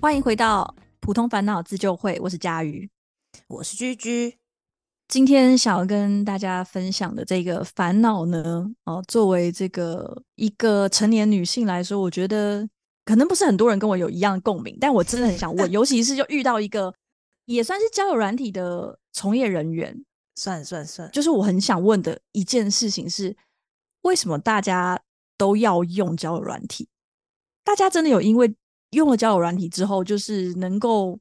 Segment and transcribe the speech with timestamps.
[0.00, 2.88] 欢迎回到普通烦恼自救会，我是佳瑜，
[3.48, 4.38] 我是居居。
[5.08, 12.66] 今天想要跟大家分享的这个烦恼呢，哦，作为这个一个成年女性来说，我觉得
[13.04, 16.94] 可能不是很多人跟我有一样的共鸣，但我真的很想问， 尤其是就遇到一个
[17.44, 20.02] 也算是交友软体的从业人员，
[20.34, 23.36] 算算算，就是我很想问的一件事情是，
[24.00, 24.98] 为什么大家
[25.36, 26.88] 都要用交友软体？
[27.62, 28.54] 大家真的有因为？
[28.90, 31.18] 用了交友软体之后，就是能够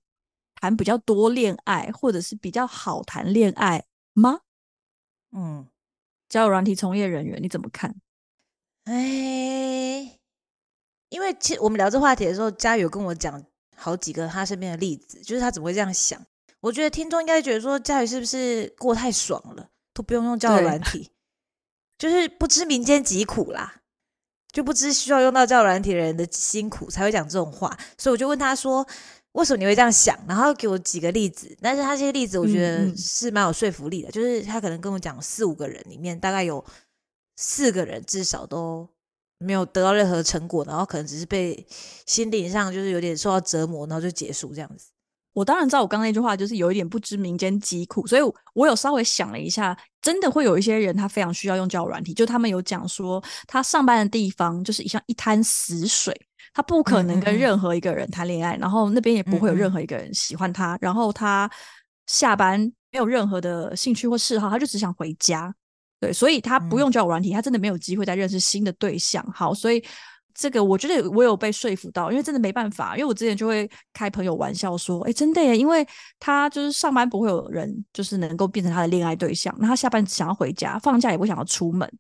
[0.55, 4.41] 谈比较多恋爱，或者是比较好谈恋爱吗？
[5.31, 5.67] 嗯，
[6.27, 7.95] 交友软体从业人员你怎么看？
[8.85, 10.17] 哎，
[11.09, 13.43] 因为其实我们聊这话题的时候，佳宇跟我讲
[13.75, 16.19] 好几个他身边的例子，就是他怎么会这样想？
[16.61, 21.11] 我觉得听众应该觉得说，佳宇是不是过太爽了，都不用用交友软体，
[21.97, 23.78] 就是不知民间疾苦啦。
[24.51, 28.85] 就不知需要用到交友软体的人的辛苦才会讲这种话，所以我就问他说
[29.33, 34.09] ：“为什么你会这样想？”然后给我几个例子，但是他这些例子我觉得是蛮有说服力的。
[34.11, 36.65] 就是他可能跟我讲四五个人里面，大概有
[37.37, 38.89] 四个人至少都
[39.37, 41.65] 没有得到任何成果，然后可能只是被
[42.05, 44.87] 心灵上就是有点受到折磨，然后就结束这样子。
[45.33, 48.21] 我当然知道，我刚刚那句话就是有一点不知民间疾苦，所以
[48.53, 56.19] 我有稍微想了一下，真的会有一些人他非常需要用交友软体，就他们有讲说，他上班的地方就是像一滩死水，
[56.53, 61.49] 他不可能跟任何一个人谈恋爱，然后那边也不会有任何一个人喜欢他，然后他
[62.07, 62.59] 下班
[62.91, 65.53] 没有任何的兴趣或嗜好，他就只想回家，
[65.99, 69.25] 对，所以他不用交友软体，他真的没有机会再认识新的对象。
[69.31, 69.83] 好，所以。
[70.39, 75.85] 这个我觉得我有被说服到，因为真的没办法，因为我之前就会开朋友玩笑说，哎，真的耶，因为
[76.17, 81.91] 他就是上班不会有人就是能够变成他的恋爱对象，那他下班想要回家，放假也不想要出门，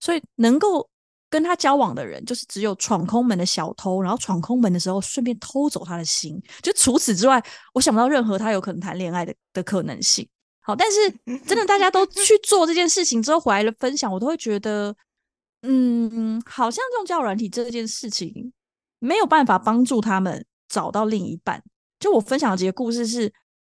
[0.00, 0.84] 所以能够
[1.30, 7.40] 跟他交往的人就是只有闯空门的小偷，然后闯空门的时候顺便偷走他的心，就除此之外，
[7.72, 10.28] 我想不到任何他有可能谈恋爱的的可能性。
[10.60, 14.92] 好，但是真的大家都去做这件事情之后回来的分享，我都会觉得。
[15.66, 18.52] 嗯，好像用交友软体这件事情
[18.98, 21.62] 没有办法帮助他们找到另一半。
[21.98, 23.28] 就我分享的几个故事是，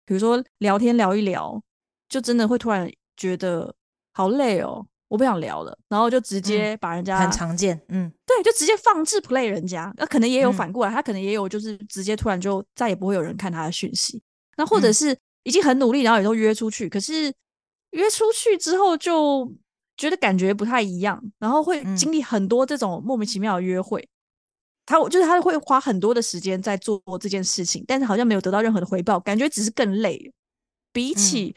[0.06, 1.62] 比如说聊天聊一聊，
[2.08, 3.74] 就真的会突然觉得
[4.12, 9.92] 好累哦，我不想聊了，然后就直接把人家很常见，嗯，对，就直接放置 play 人家。
[9.98, 14.22] 那可能也有反过来，他可能也有就是直接突然就再也不会有人看他的讯息。
[14.56, 17.32] 那或者是已经很努力，然后也都约出去，可是
[17.90, 19.52] 约出去之后就。
[19.96, 24.08] 觉得感觉不太一样，然后会经历很多这种莫名其妙的约会。
[24.84, 30.32] 他就是他会花很多的时间在做这件事情，但是好像没有得到任何的回报，感觉只是更累。
[30.92, 31.54] 比起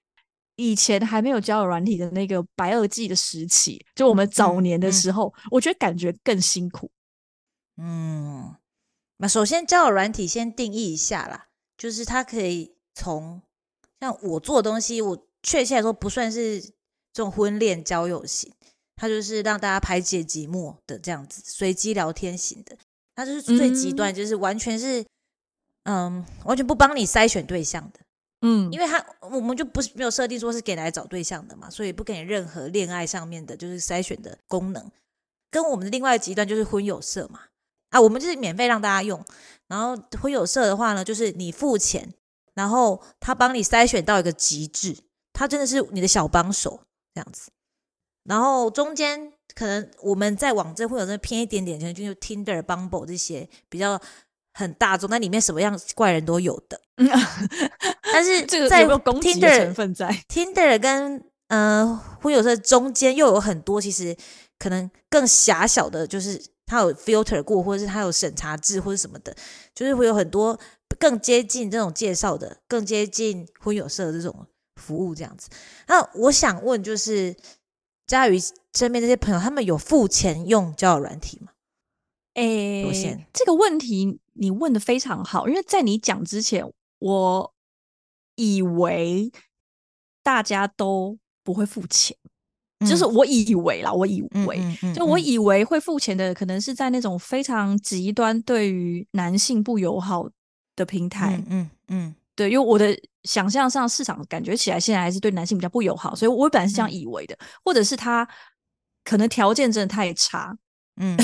[0.57, 6.91] 以前还没有交友软体的那个白垩纪的时期，就我们早年的时候，我觉得感觉更辛苦。
[7.78, 8.56] 嗯，
[9.17, 11.47] 那首先交友软体先定义一下啦，
[11.78, 13.41] 就是它可以从
[14.00, 16.75] 像我做的东西，我确切来说不算是。
[17.16, 18.52] 这种婚恋交友型，
[18.98, 22.78] 它就是让大家排解寂寞的这样子，随机聊天型的，
[23.16, 25.06] 它就是最极端，就是完全是，
[25.84, 28.02] 嗯，完全不帮你筛选对象的，
[28.42, 34.92] 嗯，因为它我们就不是没有设定说是给来找对象的嘛，所以不给你任何恋爱上面的就是筛选的功能。
[35.50, 37.44] 跟我们的另外极端就是婚友社嘛，
[37.92, 39.24] 啊，我们就是免费让大家用，
[39.68, 42.14] 然后婚友社的话呢，就是你付钱，
[42.56, 44.97] 然后他帮你筛选到一个极致，
[45.32, 46.82] 他真的是你的小帮手。
[47.16, 47.50] 这样子，
[48.26, 53.98] 然后中间可能我们在网站会有那偏一点点，可能就 Tinder、Bumble 这些比较
[54.53, 56.81] 很大众，那里面什么样怪人都有的。
[58.12, 64.14] 但是这个在 Tinder 成分在 Tinder 跟呃会有这中间又有很多，其实
[64.59, 69.34] 可能更狭小的，就是它有 filter 过，或者是它有审查制或者什么的，
[69.74, 70.59] 就是会有很多
[71.00, 74.46] 更接近这种介绍的，更接近婚友社的这种。
[74.75, 75.50] 服务这样子，
[75.88, 77.36] 那我想问，就是
[78.06, 78.38] 佳宇
[78.73, 81.52] 身边这些朋友，他们有付钱用交友软体吗？
[82.35, 82.84] 诶，
[83.34, 86.70] 这个问题你问的非常好，因为在你讲之前，
[87.00, 87.53] 我
[88.35, 89.32] 以为
[90.22, 92.17] 大家都不会付钱，
[92.82, 94.59] 就是我以为啦，我以为，
[94.94, 100.29] 就我以为会付钱的，可能是在那种非常极端对于男性不友好
[100.76, 102.16] 的平台，嗯嗯。
[102.35, 102.94] 对，因为我的
[103.26, 108.28] 想象上市场感觉起来，现在还是对男性比较不友好，所以我本来是这样以为的，或者是他
[109.04, 110.56] 可能条件真的太差，
[111.02, 111.18] 嗯，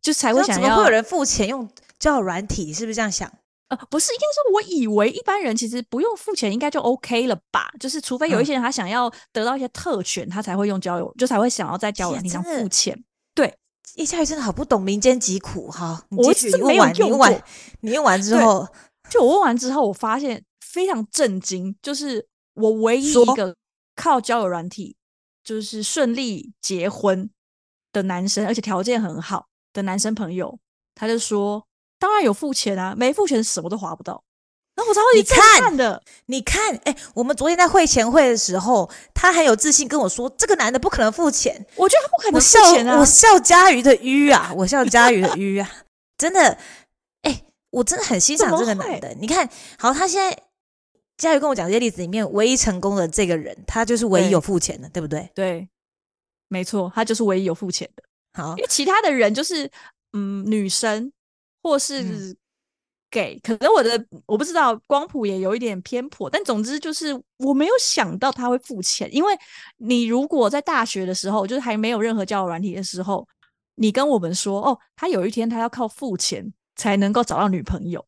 [0.00, 1.68] 就才会想要会有人付钱用
[1.98, 3.30] 交友软体，是不是这样想？
[3.68, 7.68] 呃，不是，应该说我以为一般人其实不用付钱，应该就 OK 了吧？
[7.80, 12.96] 就是除非有一些人他想要得到一些特权，他才会用交友，就才会想要在交友软体上付钱。
[13.34, 13.52] 对，
[13.96, 17.28] 叶夏雨真的好不懂民间疾苦哈，我是没有用过，
[17.80, 18.68] 你用完之后。
[19.08, 20.42] 就我问完之后，我发现
[20.76, 23.56] 非常震惊，就是我唯一一个
[23.94, 24.94] 靠交友软体
[25.42, 27.30] 就是顺利结婚
[27.94, 30.58] 的男生，而且条件很好的男生朋友，
[30.94, 31.66] 他就说
[31.98, 34.22] ：“当然有付钱啊，没付钱什么都划不到。”
[34.76, 41.66] 然后我超级震你看撼的，你看，哎、我们昨天在会前会的时候，他很有自信跟我说，这个男的不可能付钱。
[41.76, 43.06] 我觉得他不可能付钱啊我！
[43.06, 45.70] 笑佳瑜的鱼啊，我笑佳瑜的鱼啊，
[46.18, 46.58] 真的，
[47.22, 49.14] 哎、我真的很欣赏这个男的。
[49.18, 49.48] 你看，
[49.78, 50.38] 好，他现在
[51.16, 55.30] 佳瑜跟我讲这些例子里面，唯一成功的这个人，他就是唯一有付钱的，对不对？
[55.34, 55.68] 对，
[56.48, 58.02] 没错，他就是唯一有付钱的。
[58.34, 59.70] 好因，为其他的人就是
[60.12, 61.10] 嗯女生
[61.62, 62.36] 或嗯是
[63.10, 69.32] gay，、可能我的我不知道光谱也有一点偏颇，但总之就是我没有想到他会付钱，因为
[69.78, 73.26] 你如果在大学的时候，就是还没有任何交友软体的时候，
[73.76, 78.04] 你跟我们说哦，他有一天他要靠付钱才能够找到女朋友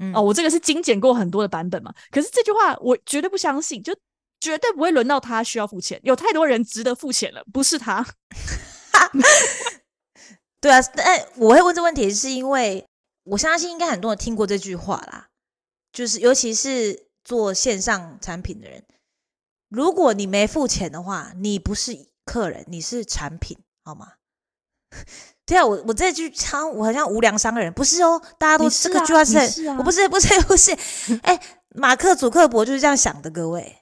[0.00, 3.94] 嗯哦，我这个是精简过很多的版本嘛，可是这句话我绝对不相信，就
[4.40, 8.04] 绝对不会轮到他需要付钱，有太多人值得付钱了，不是他。
[10.60, 12.86] 对啊，但我会问这问题，是因为
[13.24, 15.28] 我相信应该很多人听过这句话啦，
[15.92, 18.84] 就是尤其是做线上产品的人，
[19.68, 24.14] 如果你没付钱的话，你不是客人，你是产品，好吗？
[25.50, 30.70] 对啊，我我这句超我好像无良商人，不是哦，大家都这个啊句话是我不是不是不是，
[31.22, 31.40] 哎，
[31.74, 33.78] 马克祖克伯就是这样想的，各位。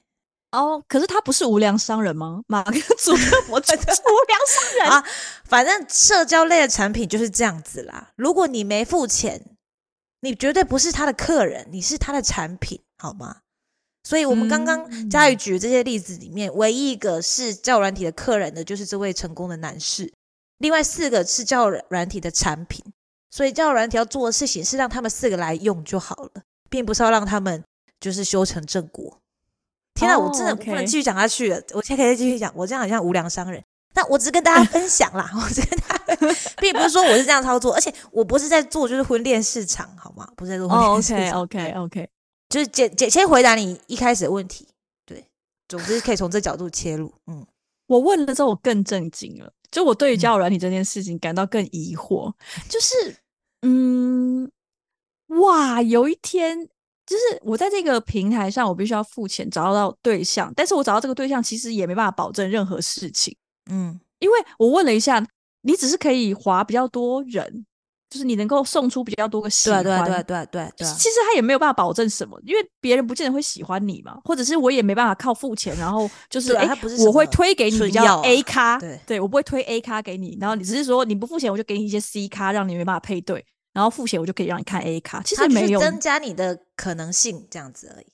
[0.51, 2.41] 哦，可是他不是无良商人吗？
[2.47, 5.03] 马克祖克伯 就是无良商人 啊
[5.45, 8.09] 反正社交类的产品就是这样子啦。
[8.15, 9.39] 如果你没付钱，
[10.21, 13.37] 你绝对不是他的客人，你是他的产品，好吗？
[14.03, 20.11] 所以，我们刚刚嗯佳宇举的这些例子里面，唯一一个是交友软体的客人的，就是这位成功的男士。
[20.59, 22.83] 另外四个是交友软体的产品，
[23.29, 27.63] 所以交友软体要做的事情是让他们四个来用就好了，并不是要让他们
[27.99, 29.19] 就是修成正果。
[29.95, 33.63] 天啊，哦我真的不能继续讲下去了，我现在可以继续讲，我这样好像无良商人。
[33.91, 36.15] 但我只是跟大家分享啦， 我只跟大家，
[36.61, 40.29] 并不是说我是这样操作，而且我不是在做就是婚恋市场，好吗？
[40.37, 41.41] 不是在做婚哦恋市，OK 场。
[41.41, 42.09] OK OK，
[42.49, 44.67] 就是简简先回答你一开始的问题，
[45.05, 45.25] 对，
[45.67, 47.45] 总之可以从这角度切入，嗯，
[47.87, 49.51] 我问了之后，我更震惊了。
[49.71, 52.33] 就我对于嗯交友软体这件事情感到更疑惑，
[52.67, 53.15] 就是
[53.61, 54.51] 嗯，
[55.27, 56.69] 哇，有一天。
[57.09, 63.35] 就是我在这个平台上，我必须要付钱找到对象，但是我找到这个对象，其实也没办法保证任何事情。
[63.71, 65.25] 嗯，因为我问了一下，
[65.61, 67.65] 你只是可以划比较多人，
[68.09, 88.07] 就是你能够送出比较多个喜对欢，啊，对啊，对啊，对啊，对啊，对啊，其实他也没有办法保证什么，因为别人不见得会喜欢你嘛，或者是我也没办法靠付钱，然后就 是哎、啊他不是我会推给你比较 A 咖，对我不会推 A 咖给你，然后你只是说你不付钱，我就给你一些 C 咖，让你没办法配对，然后付钱我就可以让你看 A 咖，其实没有，增加你的可能性，这样子而已，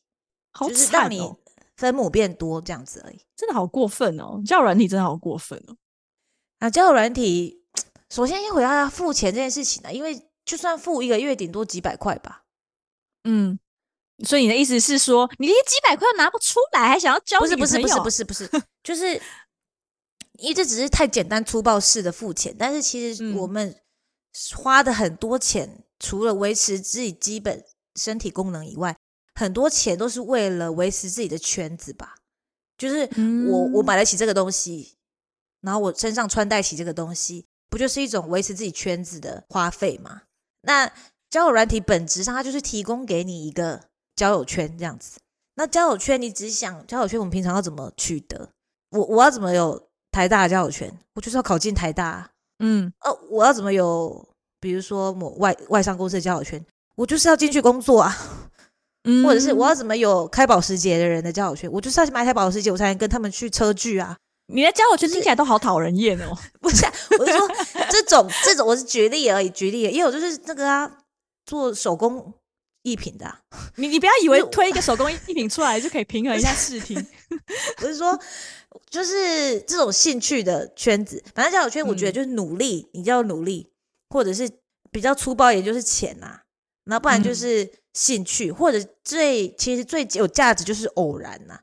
[0.52, 1.38] 好就是让你惨哦，
[1.78, 3.20] 分母变多这样子而已。
[3.38, 5.76] 真的好过分哦，交友软体真的好过分哦，
[6.60, 7.62] 啊，交友软体，
[8.10, 12.44] 首先先回答要付钱这件事情呢、因为就算付一个月，顶多几百块吧。
[13.24, 13.60] 嗯。
[14.24, 18.50] 所以你的意思是说，你连几百块都拿不出来，还想要交不是不是不是不是不是，
[18.82, 19.22] 就是
[20.38, 23.76] 因为这只是太简单粗暴式的付钱，但是其实嗯我们
[24.56, 27.62] 花的很多钱，除了维持自己基本
[27.98, 28.96] 身体功能以外，
[29.34, 32.16] 很多钱都是为了维持自己的圈子吧。
[32.78, 33.02] 就是
[33.50, 34.96] 我我嗯买得起这个东西，
[35.60, 40.22] 然后我身上穿戴起这个东西，不就是一种维持自己圈子的花费吗？
[40.62, 40.92] 那
[41.30, 43.82] 交友软体本质上它就是提供给你一个
[44.16, 45.20] 交友圈这样子。
[45.56, 48.50] 那交友圈，你只想交友圈，我们平常要怎么取得？
[48.92, 50.92] 我我要怎么有台大的交友圈？
[51.14, 52.30] 我就是要考进台大啊。
[52.60, 54.28] 嗯呃，我要怎么有，
[54.60, 56.66] 比如说某外外商公司的交友圈？
[56.96, 58.16] 我就是要进去工作啊。
[59.04, 61.72] 嗯，或者是我要怎么有开保时捷的人的交友圈？
[61.72, 64.18] 我就是要买一台保时捷，我才能跟他们去车聚啊。
[64.48, 66.38] 你的交友圈听起来都好讨人厌哦。
[66.62, 67.48] 不是啊、我是说
[67.90, 69.96] 这种这种，我是举例而已，举例而已。
[69.96, 71.00] 也有就是那个啊，
[71.46, 72.34] 做手工
[72.84, 73.40] 艺品的、啊，
[73.78, 77.04] 你你不要以为推一个手工艺品出来就可以平衡一下视听。
[77.82, 78.20] 我是说，
[78.90, 81.24] 就是这种兴趣的圈子。
[81.34, 83.72] 反正交友圈，我觉得嗯就是努力，你就要努力，
[84.10, 84.50] 或者是
[84.92, 86.42] 比较粗暴一点，就是钱呐、
[86.86, 91.60] 然后不然就嗯是兴趣，或者最其实最有价值就是偶然呐、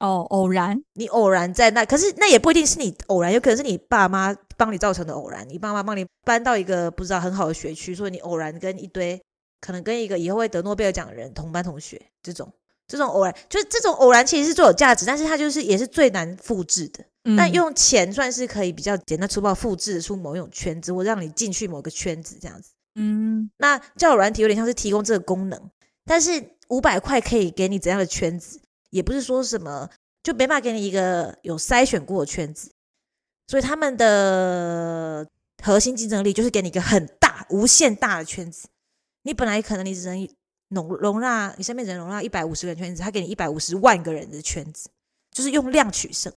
[0.00, 5.48] 哦，偶然，你偶然在那，可是那也不一定是你偶然，有可能是你爸妈帮你造成的偶然。
[5.48, 9.20] 你爸妈帮你搬到一个不知道很好的学区，所以你偶然跟一堆
[9.60, 12.52] 可能跟一个以后会得诺贝尔奖的人同班同学，这种
[12.86, 17.04] 这种偶然，就是这种偶然其实是最有价值，但是它就是也是最难复制的。
[17.26, 22.72] 嗯那用钱算是可以比较简单粗暴复制出某一种圈子，或让你进去某个圈子这样子。
[22.96, 25.70] 嗯那交友软体有点像是提供这个功能，
[26.04, 28.60] 但是五百块可以给你怎样的圈子？
[28.94, 29.90] 也不是说什么
[30.22, 32.70] 就没办法给你一个有筛选过的圈子，
[33.48, 35.26] 所以他们的
[35.60, 38.68] 核心竞争力就是给你一个很大、无限大的圈子。
[39.22, 40.28] 你本来可能你只能
[40.68, 44.88] 容容纳你身边只能容纳一百五十个人圈子，他给你一百五十万个人的圈子，
[45.32, 46.32] 就是用量取胜，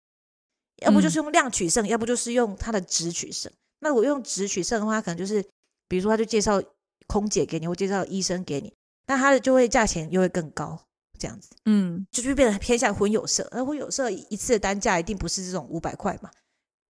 [0.77, 3.51] 要不就是用量取胜，要不就是用他的值取胜。
[3.81, 5.45] 那我用值取胜的话，可能就是
[5.89, 6.63] 比如说他就介绍
[7.09, 8.73] 空姐给你，或介绍医生给你，
[9.09, 10.87] 那他的就会价钱又会更高，
[11.19, 13.49] 这样子，嗯，就就变得偏向混有色。
[13.53, 16.31] 那混有色一次的单价一定不是这种五百块嘛，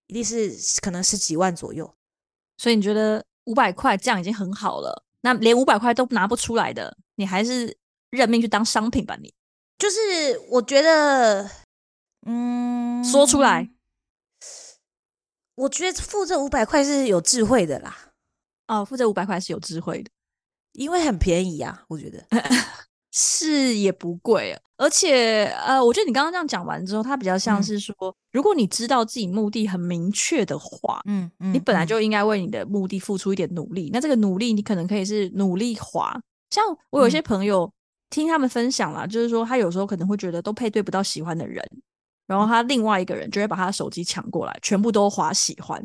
[0.07, 1.95] 一定是可能十几万左右。
[2.57, 5.05] 所以你觉得五百块这样已经很好了？
[5.23, 7.77] 那连五百块都拿不出来的，你还是
[8.11, 9.17] 认命去当商品吧？
[9.21, 9.33] 你
[9.79, 11.51] 就是我觉得，
[12.27, 13.71] 嗯，说出来，
[15.57, 18.13] 我觉得付这五百块是有智慧的啦，
[18.69, 20.11] 哦，付这五百块是有智慧的，
[20.73, 22.25] 因为很便宜啊，我觉得。
[23.17, 27.95] 是也不贵啊，而且呃，我觉得你刚刚这样讲完之后，它比较像嗯是说，
[28.33, 33.89] 如果你知道自己目的很明确的话，嗯嗯你本来就应该为你的目的付出一点努力。
[33.93, 36.21] 那这个努力，你可能可以是努力滑。
[36.51, 37.73] 像我有些嗯朋友、
[38.11, 41.65] 听他们分享啦，就是说他有时候可能会觉得都配对不到喜欢的人，
[42.27, 45.81] 然后他另外一个人就会把他的手机抢过来，全部都滑喜欢。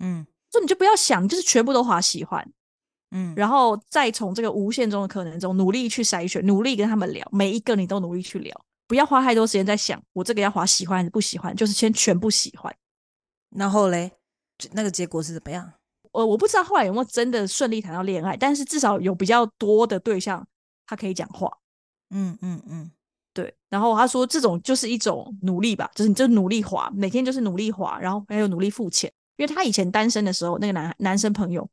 [0.00, 2.46] 嗯所以你就不要想，就是全部都滑喜欢，
[3.10, 8.54] 嗯，然后再从这个无限中的可能中努力去筛选，努力跟他们聊，每一个你都努力去聊，
[8.86, 12.74] 不要花太多时间在想我这个要划喜欢还是不喜欢，就是先全部喜欢。
[13.56, 14.12] 然后嘞，
[14.72, 15.72] 那个结果是怎么样？
[16.12, 20.46] 呃，我不知道后来有没有真的顺利谈到恋爱，但是至少有比较多的对象
[20.86, 21.50] 他可以讲话，
[22.10, 22.90] 嗯嗯嗯
[23.32, 23.54] 对。
[23.70, 29.10] 然后他说这种就是一种努力吧，就是你就努力划，每天就是努力划，然后还有努力付钱。
[29.36, 31.68] 因为他以前单身的时候，那个男男生朋友，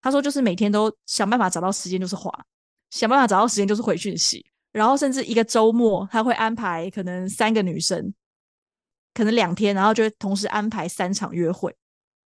[0.00, 2.32] 他说就是每天都想办法找到时间就是滑，
[2.90, 8.14] 想办法找到时间就是回讯息，然后甚至一个周末他会安排可能三个女生，
[9.14, 11.74] 可能两天，然后就会同时安排三场约会。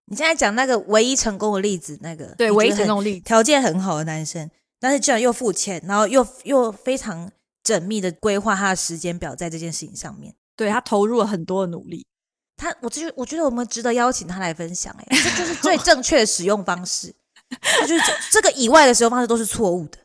[0.07, 3.25] 你现在讲那个唯一成功的例子，那个对，唯一成功的例子。
[3.25, 7.31] 条件很好的男生，但是居然又付钱，然后又又非常
[7.64, 10.35] 缜密的规划他的时间表在这件事情上面。
[10.57, 12.05] 对他投入了很多的努力。
[12.57, 17.14] 他，我就我觉得我们值得邀请他来分享、哎， 这就是最正确的使用方式。
[17.61, 19.99] 他就是这这个以外的使用方式都是错误的。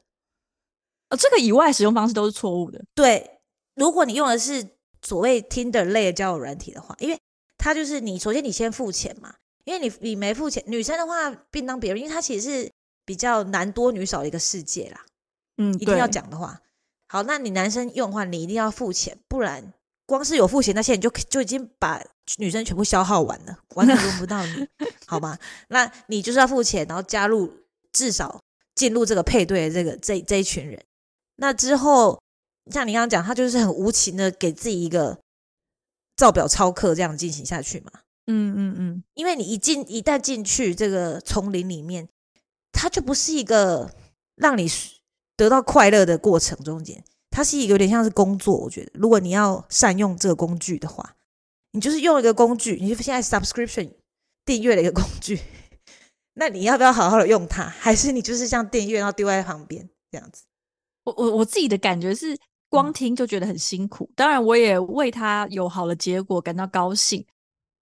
[1.09, 2.83] 呃，这个以外使用方式都是错误的。
[2.93, 3.39] 对，
[3.75, 4.67] 如果你用的是
[5.01, 7.17] 所谓 Tinder 类的交友软体的话，因为
[7.57, 12.71] 它就是你首先你先付钱嘛，因为你你没付钱，女生的话另当别人，因为它其实是
[13.05, 15.05] 比较男多女少的一个世界啦。
[15.57, 16.07] 嗯，一定要。
[16.07, 16.61] 讲的话，
[17.07, 19.73] 好，那你男生用的话，你一定要付钱，不然
[20.05, 22.03] 光是有付钱那些，你就就已经把
[22.37, 24.67] 女生全部消耗完了，完全轮不到你，
[25.07, 25.37] 好吗？
[25.69, 27.51] 那你就是要付钱，然后加入
[27.91, 28.41] 至少
[28.75, 30.83] 进入这个配对的这个这这一群人。
[31.37, 32.21] 那之后，
[32.71, 35.17] 像你刚刚讲，他就是很无情的给自己一个
[36.15, 37.91] 照表超课这样进行下去嘛。
[38.25, 42.09] 嗯嗯嗯，因为你一进一旦进去这个丛林里面，
[42.73, 43.89] 它就不是一个
[44.35, 44.69] 让你
[45.37, 48.57] 得到快乐的过程中间，它是一个有点像是工作。
[48.57, 51.15] 我觉得，如果你要善用这个工具的话，
[51.77, 53.91] 你就是用一个工具，你就现在 subscription
[54.43, 55.39] 订阅了一个工具，
[56.33, 57.65] 那你要不要好好的用它？
[57.65, 60.43] 还是你就是像订阅然后丢在旁边这样子？
[61.03, 64.11] 我我我自己的感觉是，嗯光听就觉得很辛苦。
[64.15, 67.23] 当然，我也为他有好的结果感到高兴。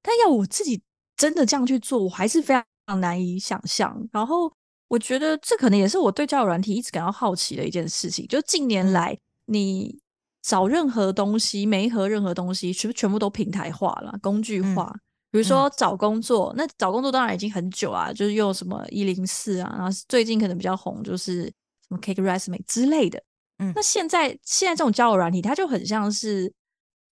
[0.03, 0.79] 但要我自己
[1.15, 2.53] 真的这样去做，我还是非
[2.85, 4.07] 常难以想象。
[4.11, 4.51] 然后，
[4.89, 8.27] 我觉得这可能也是我对交友软体一直感到好奇的一件事情。
[8.27, 9.97] 就近年嗯来，你
[10.45, 14.95] 找任何东西，每一盒任何东西，全部全部都平台化了、工具嗯化？
[15.31, 21.51] 比如说找工作，那找工作当然已经很久啊，就是用什么一零四啊，然后最近可能比较红就是什
[21.89, 23.21] 么 Cake Resume 之类的。
[23.57, 26.53] 嗯那现在现在这种交友软体，它就很像是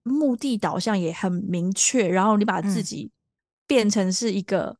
[0.03, 3.11] 目的导向也很明确，然后你把自嗯己
[3.65, 4.75] 变成是一个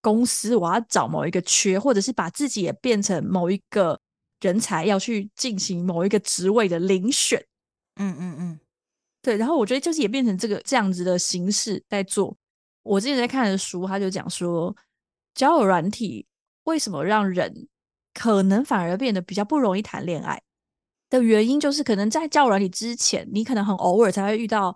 [0.00, 3.98] 公司，我要找某一个缺，或者是把自己也变成某一个
[4.40, 7.44] 人才，要去进行某一个职位的遴选。
[8.00, 8.60] 嗯嗯嗯
[9.22, 12.34] 对，然后我觉得就是也变成这个这样子的形式在做。
[12.82, 14.74] 我之前在看的书，他就讲说，
[15.34, 16.26] 交友软体
[16.64, 17.68] 为什么让人
[18.14, 20.40] 可能反而变得比较不容易谈恋爱
[21.10, 24.74] 的原因，就是可能在交友软体之前，你可能很偶尔才会遇到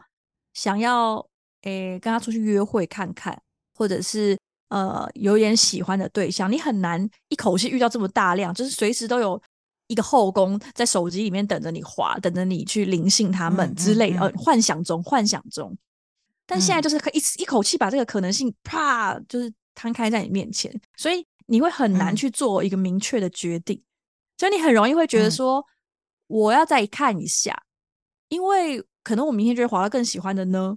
[0.52, 1.26] 想要
[1.62, 3.40] 诶跟他出去约会看看，
[3.75, 4.38] 或者是
[4.69, 9.40] 呃有点喜欢的对象，你很难一口气遇到这么大量，就是随时都有
[9.95, 15.73] 一个后宫在手机里面等着你滑，等着你去灵性他们嗯之类呃，幻想中，幻想中。
[16.45, 23.81] 但现在就是可以一一口气把这个可能性啪就是摊开在你面前，所以你会很难嗯去做一个明确的决定，
[24.37, 25.65] 所以你很容易会觉得嗯说，
[26.27, 27.57] 我要再看一下，
[28.29, 30.77] 因为可能我明天就会滑到更喜欢的呢。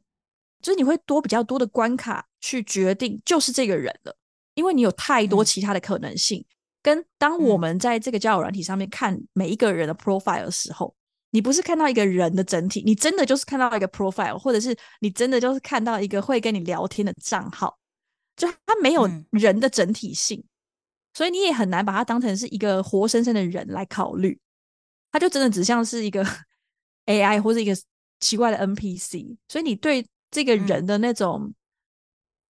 [0.62, 4.16] 就是你会多比较多的关卡去决定，就是这个人了，
[4.54, 6.44] 因为你有太多其他的可能性。
[6.88, 10.96] 跟当我们在这个交友软体上面看每一个人的 profile 的时候，
[11.32, 17.78] 你不是看到一个人的整体，你真的就是看到一个 profile，或者是你真的就是看到一个会跟你聊天的账号，
[18.38, 20.42] 就他没有人的整体性，
[21.14, 24.40] 所以你也很难把它当成是一个活生生的人来考虑，
[25.12, 26.26] 他就真的只像是一个
[27.08, 27.76] AI 或者一个
[28.22, 31.54] 奇怪的 NPC，所以你对这个人的那种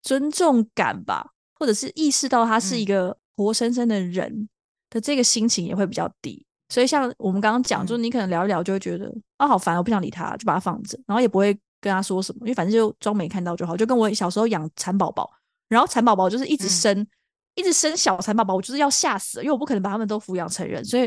[0.03, 3.17] 尊重感吧，或者是意识到他是一个。
[3.37, 4.49] 活生生的人
[4.89, 13.77] 的这个心情也会比较低，所以像我们刚刚讲，就是你可能聊一聊就会觉得啊好烦，我不想理他，就把他放着，然后也不会跟他说什么，因为反正就装没看到就好。
[13.77, 15.31] 就跟我小时候养蚕宝宝，
[15.69, 17.07] 然后蚕宝宝就是一直生，
[17.53, 21.03] 一直生小蚕宝宝，我就是要吓死，因为我不可能把他们都抚养成人，所以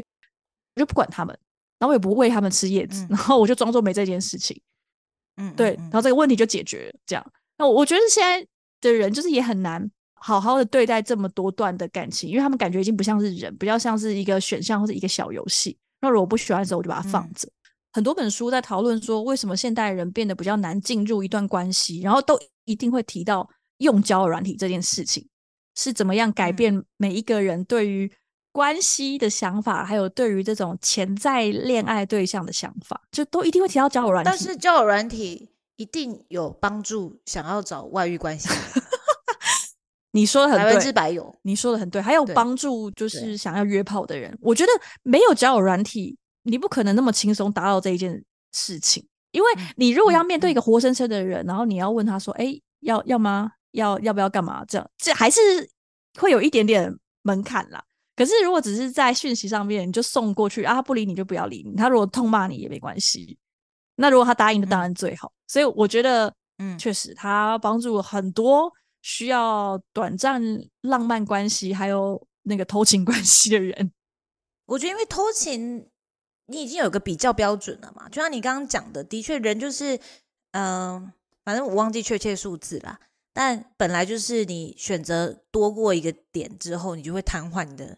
[0.76, 1.36] 我就不管他们，
[1.78, 4.60] 然后我也不喂他们吃叶子，然后我就装作没这件事情。
[5.36, 6.98] 嗯，对，然后这个问题就解决了。
[7.06, 8.46] 这样，那我觉得现在
[8.80, 9.90] 的人就是也很难。
[10.22, 15.76] 好好的对待这么多段的感情，因为他们感觉已经不像是人，比较像是一个选项或者一个小游戏。
[16.00, 17.48] 那如果不喜欢的时候，我就把它放着。
[17.92, 23.48] 很多本书在讨论说，为什么现代人变得比较难进入一段关系，然后都一定会提到
[23.78, 25.26] 用交友软体这件事情
[25.74, 28.12] 是怎么样改变每一个人对于
[28.52, 34.30] 关系的想法，还有对于这种潜在恋爱对象的想法，就都一定会提到交友软体。
[34.30, 38.48] 但是交友软体一定有帮助想要找外遇关系。
[40.12, 41.34] 你说的很对，百分之百有。
[41.42, 44.36] 你说的很对，还有帮助就是想要约炮的人。
[44.40, 49.06] 我觉得没有交友软体，你不可能那么轻松达到这一件事情。
[49.30, 53.52] 因为你如果要面对一个活生生的人，然后你要问他说：“哎，要要吗？
[53.72, 55.40] 要要不要干嘛？”这样这还是
[56.18, 57.80] 会有一点点门槛啦。
[58.16, 61.76] 可是如果只是在讯息上面，你就送过去啊，他不理你就不要理你。
[61.76, 63.38] 他如果痛骂你也没关系。
[63.94, 65.32] 那如果他答应的，当然最好。
[65.46, 68.72] 所以我觉得，嗯，确实他帮助很多。
[69.02, 70.42] 需要短暂
[70.82, 73.92] 浪漫关系，还有那个偷情关系的人，
[74.66, 75.88] 我觉得因为偷情，
[76.46, 78.08] 你已经有个比较标准了嘛。
[78.08, 79.98] 就像你刚刚讲的，的确人就是，
[80.52, 81.12] 嗯，
[81.44, 83.00] 反正我忘记确切数字啦。
[83.32, 87.96] 但本来就是你选择多过一个点之后，你就会瘫痪你的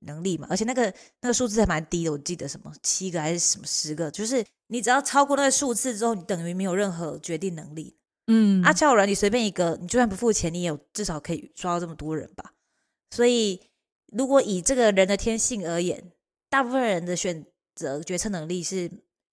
[0.00, 0.46] 能力嘛。
[0.50, 7.96] 而且那个那个数字还蛮低的，我记得什么七个还是什么十个，就是你只要超过那个数字之后，你等于没有任何决定能力。
[8.26, 12.54] 嗯，阿交友软你随便一个，你就算不付钱，你也有至少可以抓到这么多人吧。
[13.10, 13.60] 所以，
[14.12, 16.12] 如果以这个人的天性而言，
[16.48, 18.90] 大部分人的选择决策能力是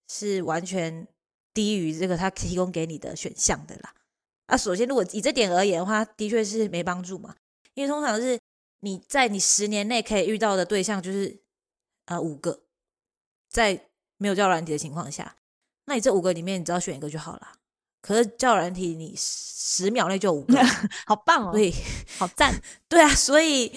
[0.08, 1.08] 是完全
[1.54, 3.94] 低于这个他提供给你的选项的啦。
[4.46, 7.36] 啊，首先，如果以这点而言的话，的确是没帮助嘛。
[7.74, 8.38] 因为通常是
[8.80, 11.40] 你在你十年内可以遇到的对象就是
[12.04, 12.64] 呃五个，
[13.48, 15.36] 在没有交友软体的情况下，
[15.86, 17.52] 那你这五个里面，你只要选一个就好了。
[18.02, 20.58] 可是教软体，你十秒内就五个，
[21.06, 21.52] 好棒哦！
[21.52, 21.72] 对，
[22.18, 23.72] 好赞， 对啊，所以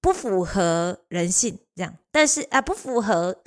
[0.00, 3.40] 不符合人性这样，但是啊，不符合，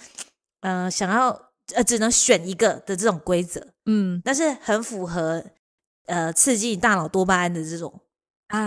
[0.61, 5.43] 嗯，想要呃，只能选一个的这种规则，嗯，但是很符合
[6.05, 8.01] 呃，刺激大脑多巴胺的这种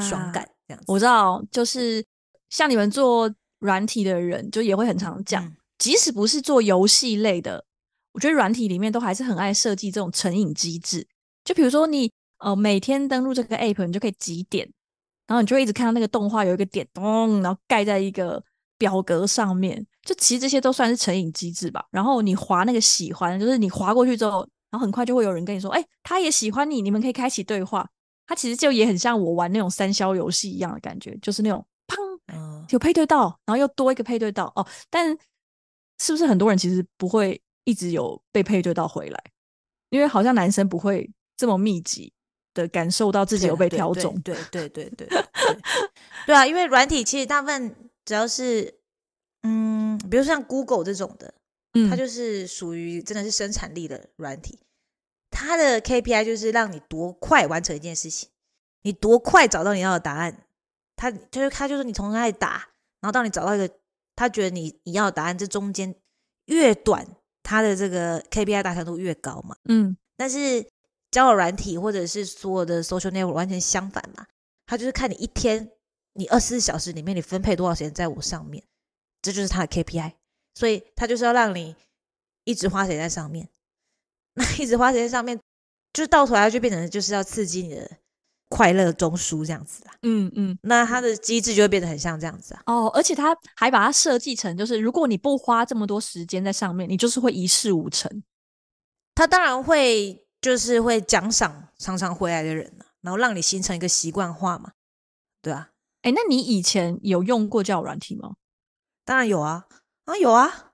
[0.06, 0.82] 爽感这样。
[0.86, 2.04] 我知道，就是
[2.50, 7.64] 像你们做软体的人，就也会很常讲，即使不是做游戏类的。
[8.12, 11.06] 我觉得软体里面都还是很爱设计这种成瘾机制，
[11.44, 14.68] 就比如说你呃每天登录这个 app，你就可以几点，
[15.26, 18.42] 然后你就会一直看到那个动画有一个点咚，然后盖在一个
[18.76, 21.84] 表格上面，就其实这些都算是成瘾机制吧。
[21.90, 24.40] 然后你划那个喜欢，就是你划过去之后，
[24.70, 27.88] 然后很快就会有人跟你说，哎，他也喜欢你，你们可以开启对话。
[28.26, 34.66] 他其实就也很像我玩那种三消游戏一样的感觉，就是那种砰，有配对到，然后又多一个配对到哦。
[34.90, 35.16] 但
[35.98, 37.40] 是不是很多人其实不会？
[37.68, 39.24] 一直有被配对到回来，
[39.90, 42.10] 因为好像男生不会这么密集
[42.54, 44.18] 的感受到自己有被挑中。
[44.22, 45.24] 对对对对对，
[46.26, 47.76] 对啊，因为软体其实大部分
[48.06, 48.80] 只要是
[49.42, 51.34] 嗯，比如像 Google 这种的，
[51.90, 54.58] 它就是属于真的是生产力的软体，
[55.30, 58.30] 它的 KPI 就是让你多快完成一件事情，
[58.80, 60.46] 你多快找到你要的答案。
[60.96, 63.70] 他就是他就是你从那里打，然后到你找到一个
[64.16, 65.94] 他觉得你你要的答案，这中间
[66.46, 67.06] 越短。
[67.48, 70.68] 它的这个 KPI 达成度越高嘛，嗯，但是
[71.10, 74.26] 交友软体或者是所有的 social network 完全相反嘛，
[74.66, 75.70] 它就是看你一天，
[76.12, 78.62] 你二十四小时里面你分配多少时间在我上面，
[79.22, 80.12] 这就是它的 KPI，
[80.54, 81.74] 所以它就是要让你
[82.44, 83.48] 一直花钱在上面，
[84.36, 85.40] 那一直花钱在上面，
[85.94, 87.90] 就是到头来就变成就是要刺激你的
[88.48, 89.94] 快乐中枢这样子啦。
[90.02, 90.58] 嗯嗯。
[90.62, 92.62] 那它的机制就会变得很像这样子啊。
[92.66, 98.22] 哦，而且他还把它设计成，就是如果你不花这么多时间在上面，你就是会一事无成。
[99.14, 104.70] 他当然会就是会奖赏常常回来的人呢、然后让你形成一个习惯化嘛，
[105.42, 105.70] 对啊，
[106.02, 108.34] 哎，那你以前有用过交友软体吗？
[109.04, 109.66] 当然有啊，
[110.04, 110.70] 啊有啊，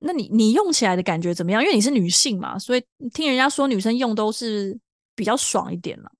[0.00, 1.62] 那你你用起来的感觉怎么样？
[1.62, 4.76] 因为你是女性嘛，所以听人家说女生用都是
[5.14, 6.10] 比较爽一点了。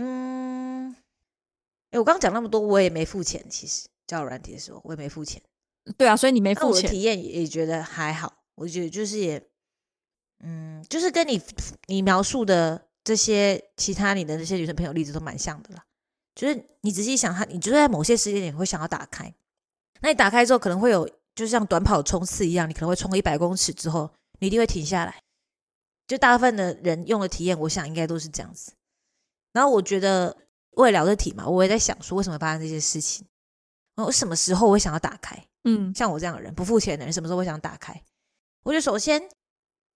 [0.00, 0.94] 嗯，
[1.90, 5.42] 哎，我刚刚讲那么多，我也没付钱，其实交友软体的时候我也没付钱，
[5.96, 6.90] 对啊，所以你没那我的付钱。
[6.90, 9.42] 体验也也觉得还好，我觉得就是也，
[10.44, 11.42] 嗯，就是跟你
[11.86, 15.84] 你描述的这些其他你的那些女生朋友例子都蛮像的啦。
[16.36, 19.34] 就是你仔细想，他你就是在某些时间点会想要打开，
[20.00, 25.24] 那你打开之后可能会有，就像短跑冲刺一样，你可能会冲个一百公尺之后，你一定会停下来。
[26.06, 28.72] 就大部分的人用的体验，我想应该都是这样子。
[29.58, 30.36] 然后我觉得
[30.76, 33.26] 为了聊这题嘛，我也在想说，为什么发生这些事情？
[33.96, 35.36] 我什么时候会想要打开？
[35.64, 38.00] 嗯像我这样的人，不付钱的人，什么时候会想打开？
[38.62, 39.28] 我觉得首先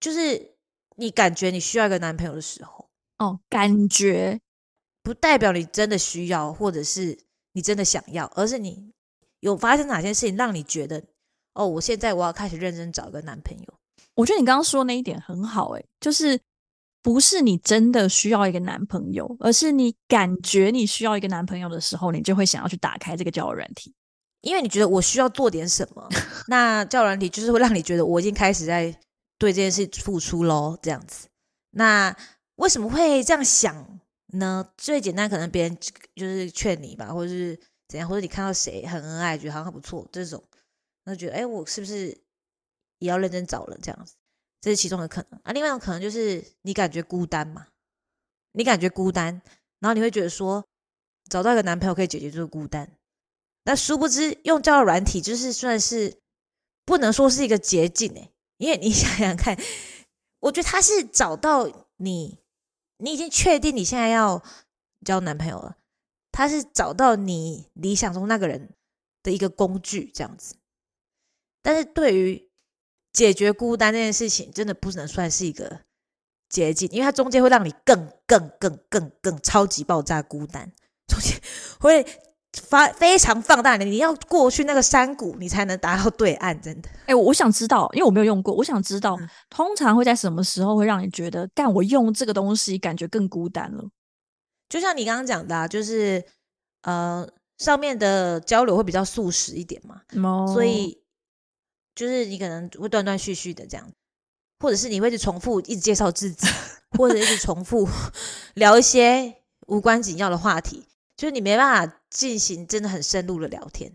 [0.01, 0.57] 就是
[0.97, 4.41] 你感觉你需要一个男朋友的时候，哦，感觉
[5.05, 7.17] 不代表你真的需要，或者是
[7.53, 8.93] 你真的想要，而是你
[9.39, 11.05] 有发生哪件事情让你觉得，
[11.55, 13.75] 哦，我现在我要开始认真找一个男朋友。
[14.15, 16.39] 我觉得你刚刚说那一点很好、欸，就是
[17.03, 23.93] 不是你真的需要一个男朋友，而是你感觉你需要一个男朋友的时候，你就会想要去打开这个交友软体。
[24.43, 26.09] 因为你觉得我需要做点什么，
[26.49, 28.93] 那交友软体就是会让你觉得我已经开始在
[29.39, 31.29] 对这件事付出喽，这样子。
[31.71, 32.17] 那
[32.57, 34.01] 为什么会这样想
[34.33, 34.69] 呢？
[34.77, 35.79] 最简单，可能别人
[36.15, 40.43] 就是劝你吧，或者是怎样，或者你看到谁很恩爱，觉得好像很不错，这种，
[41.05, 42.09] 那觉得哎，诶我是不是
[42.99, 43.79] 也要认真找了？
[43.81, 44.15] 这样子，
[44.63, 45.39] 这是其中的可能。
[45.43, 47.67] 啊，另外一种可能就是你感觉孤单嘛，
[48.53, 49.43] 你感觉孤单，
[49.81, 50.65] 然后你会觉得说，
[51.29, 52.91] 找到一个男朋友可以解决这个孤单。
[53.65, 56.17] 那殊不知，用交友软体就是算是
[56.85, 59.59] 不能说是一个捷径哎，因为你 想想看，
[60.41, 62.39] 我觉得他是找到你，
[62.99, 64.43] 你已经确定你现在要
[65.05, 65.77] 交男朋友了，
[66.31, 68.71] 他是找到你理想中那个人
[69.23, 70.55] 的一个工具这样子。
[71.63, 72.51] 但是对于
[73.13, 75.81] 解决孤单这件事情，真的不能算是一个
[76.49, 80.73] 捷径，因为它中间会让你更更更更更超级爆炸孤单，
[81.07, 81.39] 中间
[81.79, 82.07] 会
[82.53, 86.61] 发非常放大你，你要过去那个山谷，你才能达到对岸。
[86.61, 93.85] 真的，哎、我想知道，因为我没有用过，我想知道嗯通常会在什么时候会让你觉得，干我用这个东西感觉更孤单了？
[94.69, 96.25] 就像你刚刚讲的、啊，就是
[96.83, 101.02] 呃，上面的交流会比较速食一点嘛，哦所以
[101.95, 103.91] 就是你可能会断断续续的这样，
[104.61, 106.47] 或者是你会一直重复一直介绍自己，
[106.99, 107.89] 或者一直重复
[108.55, 113.93] 聊一些无关紧要的话题，就是你没办法进行真的很深入的聊天。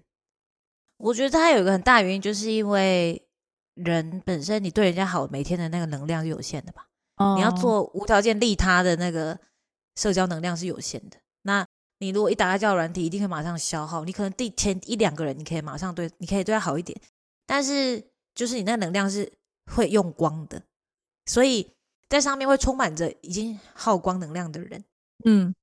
[0.98, 3.28] 我觉得它有一个很大原因，就是因为
[3.76, 6.88] 人本身你对人家好，每天的那个能量是有限的吧。
[7.36, 9.40] 你要哦做无条件利他的那个
[9.96, 11.18] 社交能量是有限的。
[11.44, 11.66] 那
[12.00, 14.06] 你如果一打开交友软体，一定会马上消耗。
[14.06, 17.00] 你可能第前一两个人，你可以马上对，你可以对他好一点，
[17.48, 19.34] 但是就是你那能量是
[19.74, 20.62] 会用光的，
[21.26, 21.74] 所以
[22.08, 24.84] 在上面会充满着已经耗光能量的人。
[25.26, 25.56] 嗯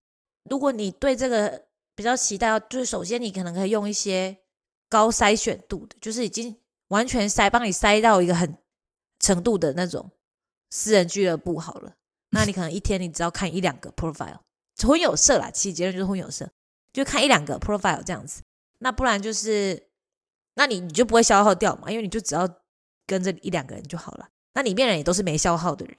[0.51, 4.37] 如果你对这个比较期待，就是首先你可能可以用一些
[4.88, 6.57] 高筛选度的，就是已经
[6.88, 8.59] 完全筛帮你筛到一个很
[9.20, 10.11] 程度的那种
[10.70, 11.94] 私人俱乐部好了。
[12.31, 14.40] 那你可能一天你只要看一两个 profile，
[14.83, 16.51] 婚友社啦，其实结论就是婚友社，
[16.92, 18.42] 就看一两个 profile 这样子。
[18.81, 19.88] 那不然就是，
[20.54, 22.48] 那你你就不会消耗掉嘛，因为你就只要
[23.06, 24.28] 跟这一两个人就好了。
[24.54, 25.96] 那里面人也都是没消耗的人。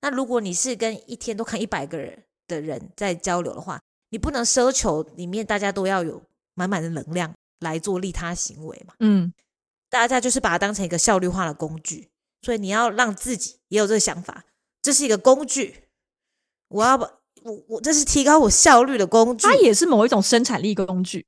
[0.00, 6.22] 那如果你是跟一天都看一百个人的人在交流的话，你不能奢求里面大家都要有
[6.54, 8.94] 满满的能量来做利他行为嘛？
[9.00, 9.32] 嗯
[9.90, 12.08] 大家就是把它当成一个效率化的工具，
[12.42, 14.44] 所以你要让自己也有这个想法，
[14.80, 15.88] 这是一个工具，
[16.68, 17.10] 我要把
[17.42, 19.46] 我我这是提高我效率的工具。
[19.46, 21.26] 它也是某一种生产力工具。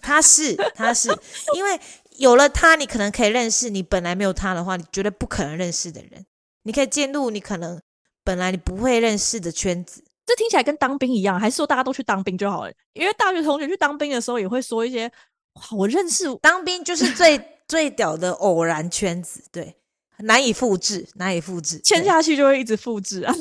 [0.00, 1.08] 它 是他是
[1.54, 1.80] 因为
[2.18, 6.24] 有了他，你可能可以认识你本来没有他的话，你绝对不可能认识的人，
[6.64, 7.80] 你可以进入你可能
[8.22, 10.04] 本来你不会认识的圈子。
[10.26, 12.72] 这听起来跟当兵一样，还是说大家都去当兵就好了？
[12.92, 15.10] 因为大学同学去当兵的时候也会说一些，
[15.54, 19.76] 哇，我认识当兵就是最 最屌的偶然圈子，对，
[20.18, 23.34] 难以复制，难以复制，对签下去就会一直复制啊。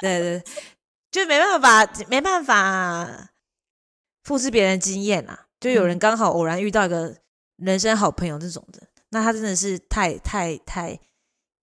[0.00, 0.44] 对 对，对
[1.12, 3.28] 就没办法，没办法
[4.30, 5.46] 复制别人经验啊。
[5.58, 7.12] 就有人嗯刚好偶然遇到一个
[7.56, 10.90] 人生好朋友这种的，那他真的是太太太，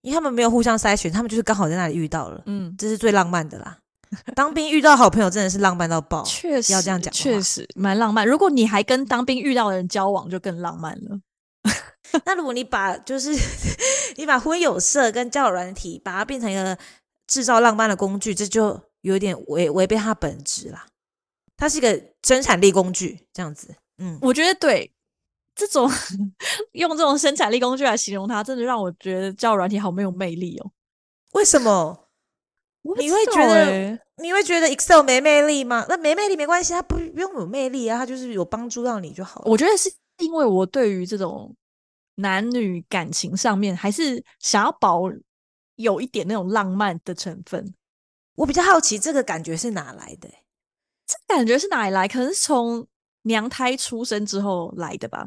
[0.02, 3.78] 因为他们没有互相筛选，他们就是刚好在那里遇到了，嗯，这是最浪漫的啦。
[4.34, 8.26] 当兵遇到好朋友真的是浪漫到爆，确实要这样讲确实蛮浪漫。
[8.26, 11.18] 如果你还跟当兵遇到的人交往，就更浪漫了。
[12.24, 13.34] 那如果你把就是
[14.16, 16.78] 你把婚友社跟交友软体把它变成一个
[17.26, 20.86] 制造浪漫的工具，这就有点违违背它本质啦。
[21.56, 23.74] 它是一个生产力工具，这样子。
[23.96, 24.92] 嗯，我觉得对
[25.54, 25.90] 这种
[26.72, 30.70] 用这种生产力工具来形容它，真的让我觉得叫软体好没有魅力哦。
[31.32, 32.08] 为什么？
[32.98, 35.86] 你会觉得欸你会觉得 Excel 没魅力吗？
[35.88, 39.50] 那没魅力没关系，它不不用有魅力啊，它就是有帮助到你就好了。
[39.50, 41.54] 我觉得是因为我对于这种
[42.16, 45.02] 男女感情上面，还是想要保
[45.76, 47.74] 有一点那种浪漫的成分。
[48.34, 50.42] 我比较好奇这个感觉是哪来的欸、
[51.08, 52.06] 这感觉是哪里来？
[52.06, 52.86] 可能是从
[53.22, 55.26] 娘胎出生之后来的吧。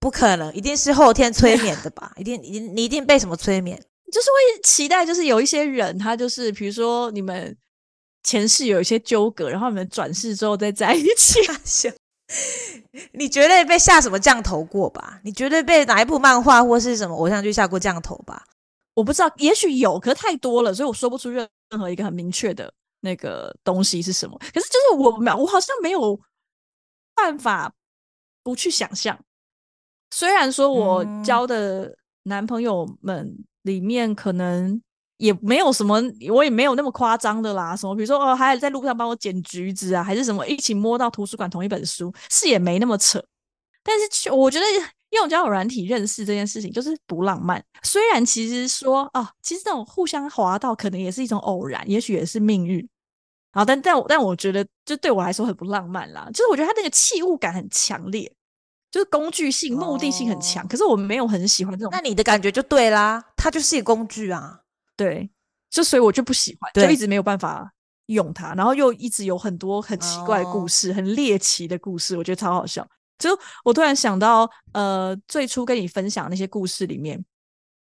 [0.00, 2.12] 不可能，一定是后天催眠的吧？
[2.16, 3.80] 一定，你，你一定被什么催眠？
[4.12, 7.56] 就是会期待，就是有一些人，他就是比如说你们
[8.22, 11.40] 前世有一些纠葛，然后你们转世之后再在一起。
[11.64, 11.90] 笑
[13.12, 15.20] 你绝对被下什么降头过吧？
[15.24, 18.44] 你绝对被哪一部漫画或是什么偶像剧下过降头吧？
[18.94, 24.38] 我不知道，也许有，可是太多了，所以我说不出任任何一个很明确的那个东西是什么。
[24.52, 26.18] 可是就是我没，我好像没有
[27.14, 27.72] 办法
[28.42, 29.18] 不去想象。
[30.10, 34.80] 虽然说我嗯交的男朋友们里面可能
[35.18, 37.76] 也没有什么，我也没有那么夸张的啦。
[37.76, 43.22] 什么比如说哦，还在路上帮我捡橘子啊，还是什么一起摸到图书馆同一本书，是也没那么扯。
[43.82, 44.64] 但是却我觉得
[45.10, 47.64] 用交友软体认识这件事情就是不浪漫。
[47.82, 52.86] 虽然其实说啊，其实这种互相滑到可能也是一种偶然，也许也是命运。
[53.52, 56.28] 好，但但我但我觉得，就对我来说很不浪漫啦。
[56.34, 58.30] 就是我觉得它那个器物感很强烈，
[58.90, 60.62] 就是工具性、目的性很强。
[60.62, 64.60] 哦可是我没有很喜欢这种那，你的感觉就对啦，它就是一个工具啊。
[64.94, 65.28] 对，
[65.70, 67.72] 就所以我就不喜欢，就一直没有办法
[68.06, 72.86] 用它，然后又一直有很多很奇怪的故哦事，很猎奇的故事，我觉得超好笑。
[73.18, 77.22] 就我突然想到，呃，最初跟你分享那些故事里面，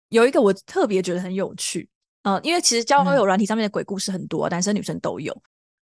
[0.09, 1.87] 有一个我特别觉得很有趣，
[2.23, 3.15] 呃，因为其实交嗯。
[3.15, 5.35] 友软体上面的鬼故事很多，男生女生都有。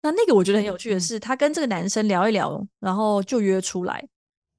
[0.04, 1.00] 那那个我觉得很有趣的嗯。
[1.00, 4.08] 是，他跟这个男生聊一聊，然后就约出来。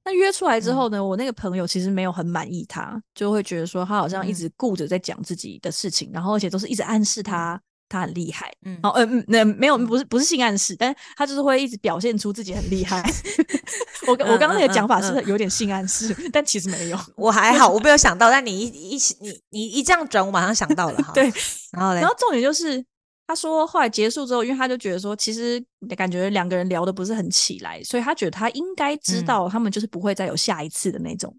[0.05, 0.75] 那约出来之嗯。
[0.75, 4.33] 后呢，我那个朋友其实没有很满意他，就会觉得说他好像一嗯。
[4.33, 7.61] 直顾着在讲自己的事情，然后而且都是一直暗示他
[7.93, 8.51] 他很厉害。
[8.65, 13.03] 嗯然后呃嗯，那没有不是不是性暗示，但是他就是会一直表现出自己很厉害。
[14.07, 16.15] 我刚我刚刚那个讲法是有点性暗示？
[16.33, 16.97] 但其实没有。
[17.15, 21.13] 我还好，我没有想到，但你一一起你 你一这样转，我马上想到了哈。
[21.13, 21.31] 对，
[21.71, 22.83] 然后嘞然，后重点就是，
[23.27, 25.63] 他说后来结束之后，因为他就觉得说，其实
[25.95, 31.35] 感觉两个人聊的不是很起来，所以他觉得他应该知嗯道他们就是不会再有下一次的那种、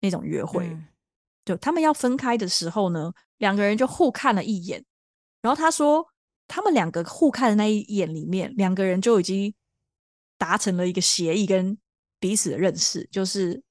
[0.00, 0.66] 那种约会。
[0.66, 0.86] 嗯
[1.46, 4.84] 就他们要分开的时候呢，两个人就互看了一眼，
[5.42, 6.06] 然后他说，
[6.46, 9.54] 他们两个互看的那一眼里面，两个人就已经
[10.36, 11.76] 达成了一个协议跟
[12.18, 13.62] 彼此的认识，就是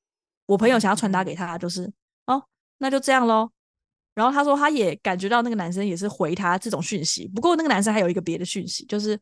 [0.45, 1.91] 我朋友想要传达给他，就是
[2.25, 2.43] 哦，
[2.79, 3.51] 那就这样咯。
[4.15, 9.17] 然后他说，他也感觉到那个男生也是回他这种讯息，不过那个男生还有一个别的讯息，就是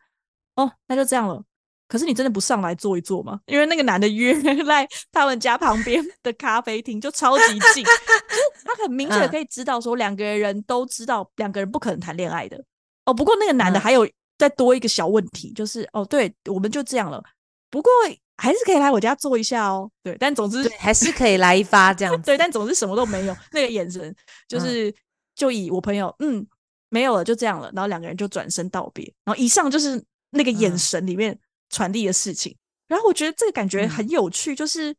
[0.56, 1.44] 哦，那就这样了。
[1.88, 3.40] 可是你真的不上来坐一坐吗？
[3.46, 4.34] 因为那个男的约
[4.66, 7.92] 在他们家旁边的咖啡厅，就超级近，就
[8.38, 12.63] 是他很明确可以知道说两个人都知道两个人不可能谈恋爱的。
[13.06, 17.23] 哦，不过那个男的嗯还有再多一个小问题，就是哦，对，我们就这样了。
[17.69, 17.91] 不过
[18.38, 19.89] 还是可以来我家坐一下哦。
[20.04, 22.21] 对，但总之，还是可以来一发这样子。
[22.28, 24.15] 对，但总之什么都没有，那个眼神
[24.47, 24.93] 就是、
[25.36, 26.45] 就以我朋友嗯
[26.89, 31.38] 没有了，就这样了，然后两个人就转身道别，然后以上就是那个眼嗯神里面
[31.69, 32.56] 传递的事情。
[32.88, 34.95] 然后我觉得这个感觉嗯很有趣，就是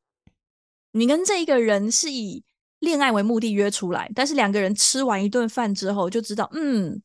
[0.92, 2.42] 你跟这一个人是以
[2.80, 7.00] 恋爱为目的约出来，但是两个人吃完一顿饭之后就知道，嗯，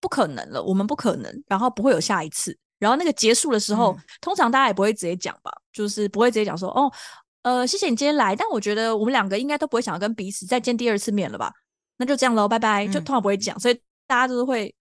[0.00, 2.56] 不可能了，我们不可能，然后不会有下一次。
[2.78, 6.92] 然后那个结束的时候，嗯通常大家也不会直接讲吧，就是不会直接讲说，哦，
[7.42, 11.52] 呃，谢谢你今天来，但我觉得我们两个应该都不会想要跟彼此再见第二次面了吧？
[11.96, 12.86] 那就这样喽，拜拜。
[12.86, 13.74] 就嗯通常不会讲，所以
[14.06, 14.72] 大家就是会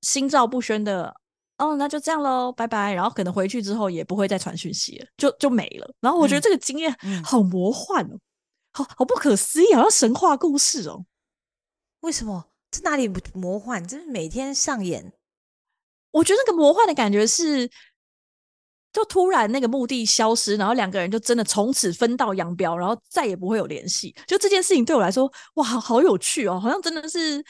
[0.00, 1.14] 心照不宣的，
[1.58, 2.94] 哦，那就这样喽，拜拜。
[2.94, 5.94] 然后可能回去之后也不会再传讯息了，就就没了。
[6.00, 8.18] 然后我觉得嗯这个经验嗯好魔幻哦，
[8.76, 11.06] 好好不可思议，好像神话故事哦。
[12.00, 12.50] 为什么？
[12.70, 13.86] 这哪里魔幻？
[13.88, 15.14] 这是每天上演。
[16.10, 17.70] 我觉得那个魔幻的感觉是，
[18.92, 24.14] 就突然那个目的消失，然后两个人就真的从此分道扬镳，然后再也不会有联系。
[24.26, 27.42] 就这件事情对我来说，哇，好有趣哦，好像真的是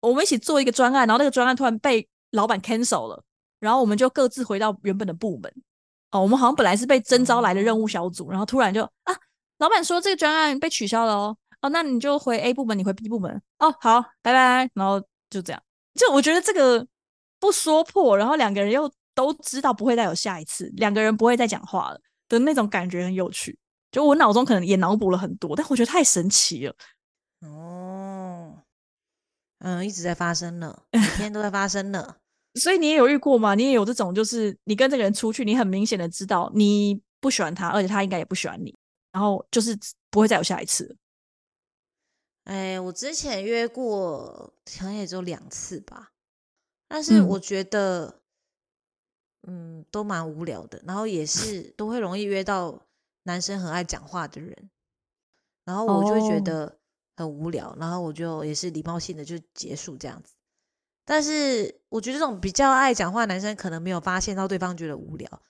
[0.00, 3.22] 我们一起做一个专案，然后那个专案突然被老板 cancel 了，
[3.60, 5.52] 然后我们就各自回到原本的部门。
[6.10, 9.14] 哦，我们好像本来是被征召来的任务小组，然后突然就啊，
[9.64, 15.00] 老板说这个专案被取消了哦，哦，那你就回 A 部门，你回 B 部门，哦，好，拜拜，然后
[15.30, 15.62] 就这样。
[15.94, 16.86] 就我觉得这个
[17.40, 21.98] 不说破，然后两个人又都知道不会再有下一次，两个人不会再讲话了
[22.28, 23.58] 的那种感觉很有趣。
[23.90, 26.74] 就我脑中可能也脑补了很多，但我觉得太神奇了。
[27.40, 28.58] 哦，
[29.60, 32.16] 嗯，一直在发生呢， 每天都在发生呢。
[32.56, 33.54] 所以你也有遇过吗？
[33.54, 38.76] 你也有这种，就是你跟这个人出去，你很明显的知道你不喜欢他，而且他应该也不喜欢你，
[39.14, 39.78] 然后就是
[40.10, 40.96] 不会再有下一次。
[42.42, 46.10] 哎，我之前约过，好像也只有两次吧。
[46.88, 48.20] 但是我觉得，
[49.46, 50.82] 嗯，都蛮无聊的。
[50.84, 52.86] 然后也是都会容易约到
[53.22, 54.70] 男生很爱讲话的人，
[55.64, 56.80] 然后我就会觉得
[57.16, 60.34] 很无聊，然后我就也是礼貌性的就结束这样子。
[61.04, 65.42] 但是我觉得这种比较爱讲话男生可能没有发现到对方觉得无聊，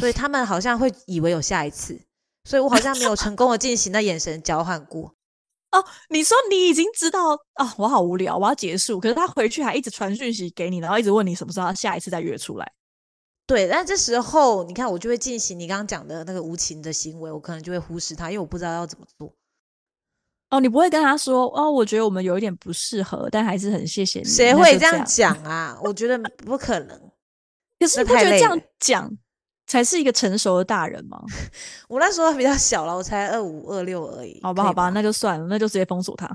[0.00, 2.05] 所以他们好像会以为有下一次，
[2.46, 5.12] 所以我好像没有成功的进行那眼神交换过。
[5.72, 9.00] 哦，你说你已经知道啊，我好无聊，我要结束。
[9.00, 12.72] 可是他回去还一直传讯息给你，然后一直问你什么时候下一次再约出来。
[13.46, 19.34] 对，但这时候你看，我就会进行你刚刚讲的那个无情的行为，我可能就会忽视他，因为我不知道要怎么做。
[20.50, 21.68] 哦，你不会跟他说哦？
[21.70, 24.24] 我觉得我们有一点不适合，但还是很谢谢你。
[24.24, 25.78] 谁会这样讲啊？
[25.82, 26.98] 我觉得不可能。
[27.78, 29.10] 可是你不觉得这样讲
[29.66, 31.22] 才是一个成熟的大人吗？
[31.88, 34.40] 我那时候比较小了，我才二五二六而已。
[34.42, 36.26] 好吧，好吧，那就算了，那就直接封锁他。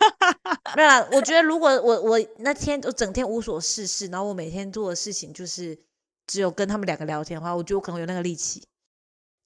[0.76, 5.78] 没有，我觉得如果我我那天我整天无所事事，然后我每天做的事情就是
[6.26, 8.62] 只有跟他们两个聊天的话，我觉得我可能有那个力气。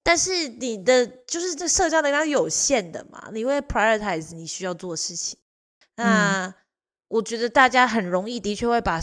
[0.03, 5.38] 但是你的就是这社交能量有限的嘛，你会 prioritize 你需要做的事情。
[5.97, 6.53] 那
[7.09, 8.99] 我觉得大家很容易的确会把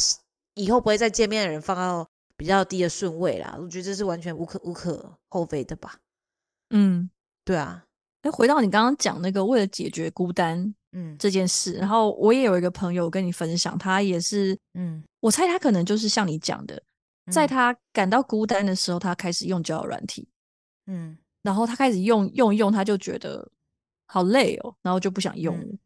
[0.55, 3.57] 以后不会再见面的人放到比较低的顺位啦。
[3.59, 5.97] 我觉得这是完全无可无可厚非的吧。
[6.69, 7.09] 嗯，
[7.43, 7.83] 对啊。
[8.21, 16.81] 哎，回到你刚刚讲那个为了解决孤单，嗯，这件事，然后我也有一个朋友跟你分享，他也是，嗯，我猜他可能就是像你讲的，
[17.31, 20.27] 在他感到孤单的时候，他开始用交友软体。
[20.87, 23.47] 嗯，然后他开始用用用，他就觉得
[24.07, 25.77] 好累哦，然后就不想用了。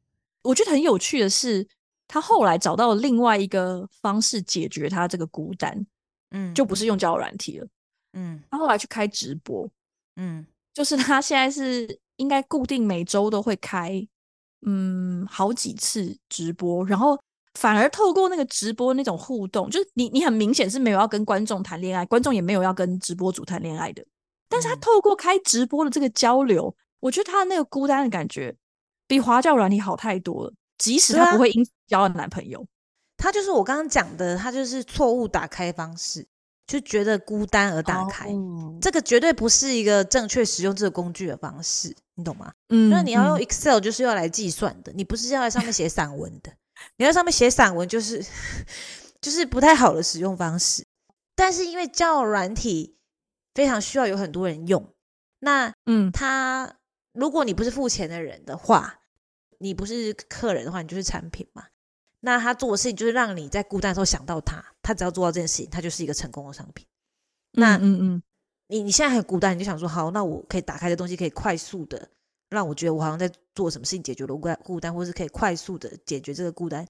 [0.43, 1.67] 我觉得很有趣的是，
[2.07, 5.85] 他后来找到另外一个方式解决他这个孤单，
[6.31, 7.67] 嗯，就不是用交友软体了，
[8.13, 9.69] 嗯，他后来去开直播，
[10.15, 14.05] 嗯，就是他现在是应该固定每周都会开，
[14.65, 17.19] 嗯，好几次直播，然后
[17.55, 24.05] 反而透过那个直播那种互动，就是你你很明显是没有要跟观众谈恋爱，观众也没有要跟直播主谈恋爱的。
[24.47, 28.55] 但是他透过开直播的这个交流，我觉得他那个孤单的感觉
[29.07, 30.53] 比华教软体好太多了。
[30.77, 32.65] 即使他不会因交男朋友，
[33.21, 36.27] 他就是我刚刚讲的，他就是错误打开方式，
[36.65, 38.27] 就觉得孤单而打开，
[38.81, 42.51] 这个绝对不是一个正确使用这个工具的方式，你懂吗？
[42.69, 46.51] 嗯，那你要用 Excel 就是要来计算的，你不是要在上面写散文的。
[46.97, 48.25] 你在上面写散文就是
[49.21, 50.83] 就是不太好的使用方式。
[51.35, 52.97] 但是因为交友软体。
[53.53, 54.93] 非常需要有很多人用，
[55.39, 56.73] 那嗯，他
[57.11, 59.01] 如果你不是付钱的人的话，
[59.59, 61.65] 你不是客人的话，你就是产品嘛。
[62.21, 66.87] 那他做的事情就是让你在孤单的时候想到他，他只要做到这件事情，他就是一个成功的商品。
[67.51, 68.23] 那嗯嗯，
[68.67, 72.09] 你你现在很孤单，你就想说好，那我可以打开的东西可以快速的
[72.49, 76.87] 让我觉得我好像在做什么事情解决了孤孤单，或是可以快速的解决这个孤单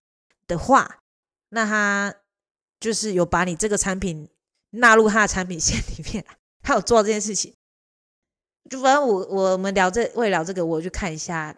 [0.47, 0.99] 的话，
[1.49, 2.13] 那他
[2.79, 4.29] 就是有把你这个产品
[4.71, 6.25] 纳入他的产品线里面。
[6.63, 7.55] 他有做这件事情，
[8.69, 11.57] 就反正我我们聊这为了聊这个，我去看一下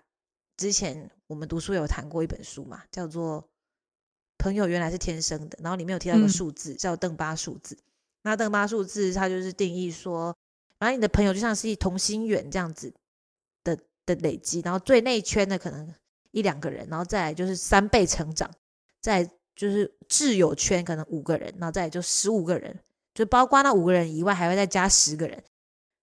[0.56, 3.42] 之前我们读书有谈过一本书嘛，叫做
[4.38, 7.78] 《朋友原来是天生的》，然后里面有提到一个数字叫邓巴数字。
[8.24, 10.36] 那邓巴数字它就是定义说，
[10.80, 12.94] 反正你的朋友就像是同心圆这样子
[13.64, 15.94] 的的累积，然后最内圈的可能
[16.32, 18.50] 一两个人，然后再来就是三倍成长，
[19.02, 19.24] 再
[19.56, 22.80] 就是挚友圈可能五个人，然后再来就十五个人。
[23.14, 25.44] 就包括那五个人以外，还会再加十个人，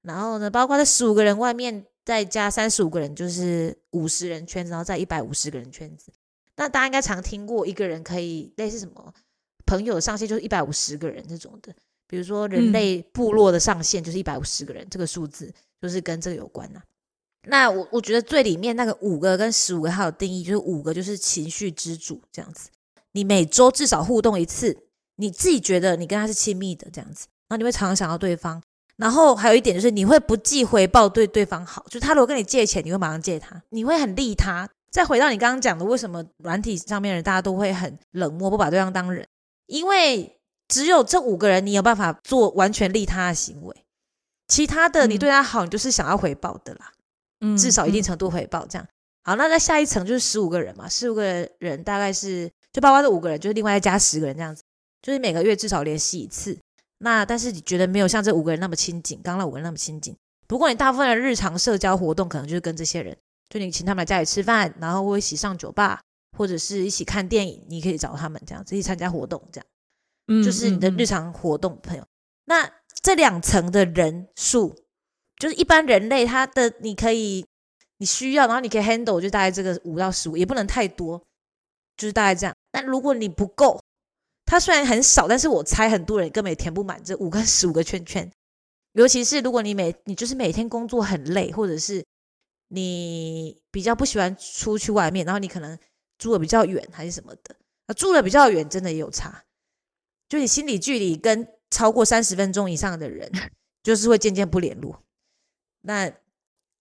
[0.03, 6.13] 然后呢，包括这十五个人外面再加三十五个人，就是五十人圈子，然后再一百五十个人圈子。
[6.61, 9.15] 那大家应该常听过，一个人可以类似什么
[9.65, 11.75] 朋友上限就是一百五十个人这种的，
[12.07, 15.51] 比如说人类部落的上限就是一百五十个人，这个数字
[15.81, 16.83] 就是跟这个有关呐。
[17.49, 22.69] 那我我觉得最里面那个五个跟十五个还有定义，就是五个就是情绪之主这样子，
[23.13, 24.77] 你每周至少互动一次。
[25.17, 28.63] 你自己觉得你跟他是亲密的这样子，然后你会常常想到对方，
[28.97, 34.69] 然后还有一点就是你会不计回报对对方好，就他如果跟你借钱，你会马上借他，你会很利他。
[34.91, 39.27] 再回到你刚刚讲的，为什么软体上面人大家都会很冷漠，不把对方当人？
[39.67, 40.39] 因为
[40.69, 43.85] 只有这五个人，你有办法做完全利他的行为，
[44.49, 46.93] 其他的你对他好，你就是想要回报的啦，
[47.41, 48.87] 嗯，至少一定程度回报这样。
[49.23, 54.63] 好，那在下一层就是十五个人嘛，十五个人大概是就包括这五个人，就是另外再加十个人这样子。
[55.03, 56.59] 就是每个月至少联系一次。
[56.99, 60.15] 那但是你觉得没有像这五个人那么亲近，刚那五个人那么亲近。
[60.47, 63.17] 不过你大部分的日常社交活动可能就是跟这些人，
[63.51, 66.01] 就你请他们来家里吃饭，然后一起上酒吧，
[66.39, 69.67] 或者是一起看电影，你可以找他们这样子一起参加活动，这样，
[70.29, 72.07] 嗯就是你的日常活动朋友。
[72.45, 72.71] 那
[73.03, 74.75] 这两层的人数，
[75.37, 77.45] 就是一般人类他的你可以
[77.99, 81.19] 你需要，然后你可以 handle 就大概这个五到十五，也不能太多，
[81.97, 82.55] 就是大概这样。
[82.73, 83.81] 那如果你不够，
[84.45, 88.31] 他虽然很少，但是我猜很多人根本也填不满这五个十五个圈圈。
[88.93, 92.05] 尤其是如果你每你就是每天工作很累，或者是
[92.73, 95.77] 你比较不喜欢出去外面，然后你可能
[96.19, 97.57] 住的比较远还是什么的，
[97.87, 99.45] 啊，住的比较远真的也有差。
[100.29, 103.29] 就你心理距离跟超过三十分钟以上的人，
[103.83, 105.03] 就是会渐渐不联络。
[105.81, 106.09] 那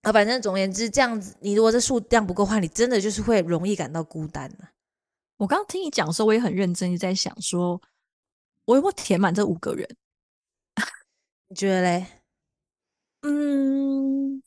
[0.03, 4.71] 啊，反正总而言之，这样子，你如果这数量不够的话，你真的就是会容易感到孤单啊。
[5.37, 7.81] 我刚刚听你讲的时候，我也很认真地在想说，
[8.65, 9.87] 我有没有填满这五个人？
[11.47, 12.05] 你觉得嘞？
[13.21, 14.41] 嗯，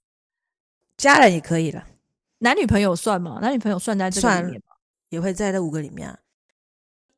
[1.03, 1.85] 家人也可以了，
[2.39, 3.41] 男女朋友算吗？
[3.43, 4.77] 男女朋友算在这个算里面吗？
[5.09, 6.17] 也会在这五个里面啊。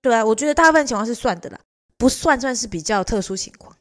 [0.01, 1.61] 对啊，我觉得大部分情况是算的啦，
[1.99, 3.77] 不算算是比较特殊情况。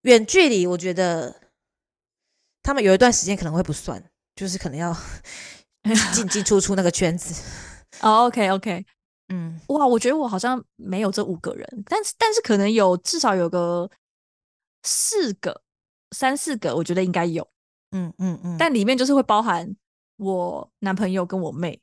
[0.00, 1.42] 远距离，我觉得
[2.60, 4.02] 他们有一段时间可能会不算，
[4.34, 4.92] 就是可能要
[6.12, 7.40] 进进出出那个圈子。
[8.00, 8.84] 哦，OK OK，
[9.28, 13.88] 嗯，哇，我觉得我好像没有这五个人，但是但是可能有至少有个
[14.82, 15.62] 四个、
[16.10, 17.46] 三四个，我觉得应该有，
[17.92, 19.74] 嗯嗯嗯，但里面就是会包含
[20.16, 21.80] 我男朋友跟我妹。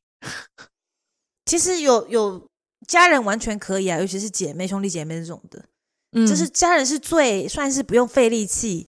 [1.46, 2.48] 其实有有
[2.88, 5.66] 家人完全可以啊，尤其是姐妹、兄弟姐妹这种的，
[6.12, 8.88] 嗯，就是家人是最算是不用费力气，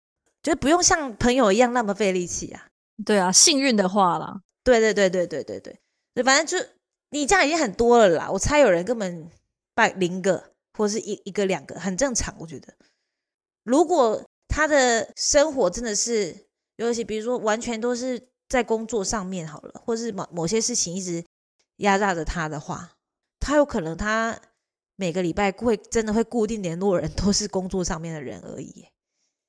[0.43, 2.67] 就是不用像朋友一样那么费力气啊。
[3.05, 5.81] 对啊，幸运的话啦，对对对对对对对，
[6.15, 6.69] 对，反正就
[7.11, 8.31] 你这样已经很多了啦。
[8.31, 9.29] 我猜有人根本
[9.75, 12.35] 百零个或是一一个两个，很正常。
[12.39, 12.75] 我觉得，
[13.65, 16.47] 如果他的生活真的是，
[16.77, 21.25] 尤其比如说完全都是在工作上面好了，或是某某些事情一直
[21.77, 22.93] 压榨着他的话，
[23.41, 24.39] 他有可能他
[24.97, 28.87] 每个礼拜会真的会固定联络人都是工作上面的人而已。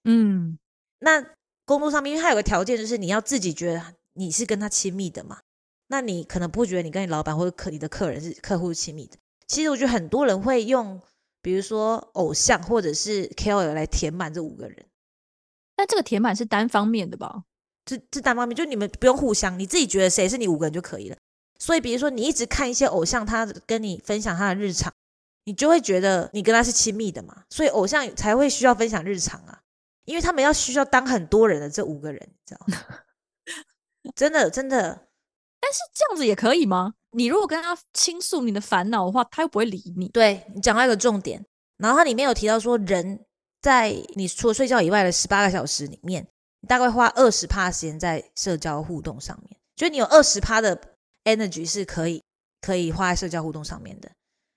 [0.05, 0.57] 嗯
[0.99, 1.26] 那
[1.65, 5.39] 工作上面，因为他有个条件，就是你要自己觉得你是跟他亲密的嘛。
[5.88, 9.17] 那你可能不觉得你跟你老板或者客你的客人是客户亲密的。
[9.47, 11.01] 其实我觉得很多人会用，
[11.41, 14.86] 比如说偶像或者是 KOL 来填满这五个人，
[15.84, 17.43] 但这个填满是单方面的吧？
[17.84, 21.17] 这这单方面，就你们不用互相，你自己觉得谁是你五个人就可以了。
[21.59, 24.93] 所以比如说你一直看一些偶像，他跟你分享他的日常，
[25.43, 27.43] 你就会觉得你跟他是亲密的嘛。
[27.49, 29.59] 所以偶像才会需要分享日常啊，
[30.05, 32.77] 因为他们要需要当很多人的这五个人，你知道吗？
[34.15, 34.79] 真 的真的，
[35.59, 36.93] 但是这样子也可以吗？
[37.11, 40.07] 你如果跟他倾诉你的烦恼的话，他又不会理你。
[40.07, 43.25] 对你讲到一个重点，然后它里面有提到说，人
[43.64, 46.28] 在你除了睡觉以外的十八个小时里面，
[46.59, 50.80] 你大概花二十趴时间在社交互动上面，就是你有二十趴的
[51.24, 52.22] energy 是可以
[52.61, 54.11] 可以花在社交互动上面的。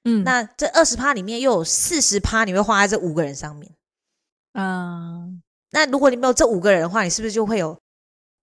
[0.04, 3.72] 嗯，那这二十趴里面又有四十趴你会花在这五个人上面。
[4.54, 5.40] 嗯，
[5.70, 7.78] 那如果你没有这五个人的话，你是不是就会有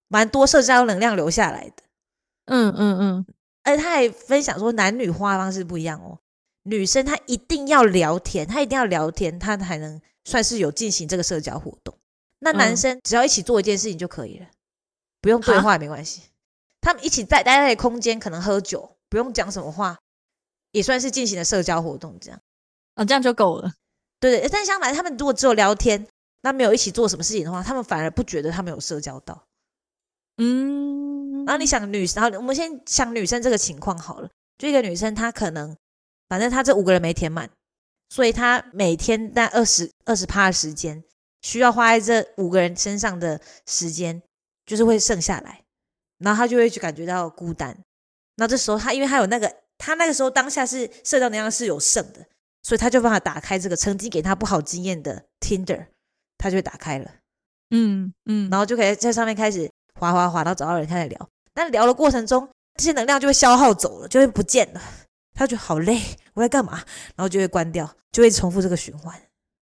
[0.07, 1.83] 蛮多社交能量留下来的？
[2.45, 3.25] 嗯嗯嗯，
[3.63, 6.19] 而且他还分享说，男女花方式不一样哦。
[6.65, 11.97] 女生她一定要聊天，她一定要聊天，她才能算是有进行这个社交活动。
[12.39, 14.47] 那男嗯生只要一起做一件事情就可以了，
[15.21, 16.23] 不用对哈话也没关系。
[16.81, 19.97] 他们一起在待在空间，可能喝酒，不用讲什么话，
[20.71, 22.17] 也算是进行了社交活动。
[22.19, 22.41] 这样，
[22.95, 23.71] 啊，这样就够了。
[24.19, 24.49] 对对。
[24.49, 26.05] 但相反，他们如果只有聊天，
[26.41, 29.45] 那没有一起做什么事情的话，他们反而不觉得他们有社交到。
[30.37, 35.77] 嗯，然后你想女，然后我们先想女生这个情况好了，就一个女生她可能，
[36.27, 37.49] 反正她这五个人没填满，
[38.13, 41.03] 所以他每天那二十二十趴的时间，
[41.41, 44.21] 需要花在这五个人身上的时间，
[44.67, 45.63] 就是会剩下来，
[46.19, 47.75] 然后他就会去感觉到孤单。
[48.35, 52.23] 那这时候他因为他有那个，他那个时候当下是社交能量是有剩的，
[52.61, 55.87] 所以他就办法打开这个曾经给他不好经验的 Tinder，
[56.37, 57.09] 他就会打开了。
[57.71, 59.67] 嗯嗯，然后就可以在上面开始
[59.99, 61.29] 滑滑滑，然后找到人开始聊。
[61.51, 64.81] 但聊的过程中，这些能量就会消耗走了，就会不见了。
[65.33, 66.01] 他就觉得好累，
[66.33, 66.73] 我在干嘛？
[67.15, 69.13] 然后就会关掉，就会重复这个循环。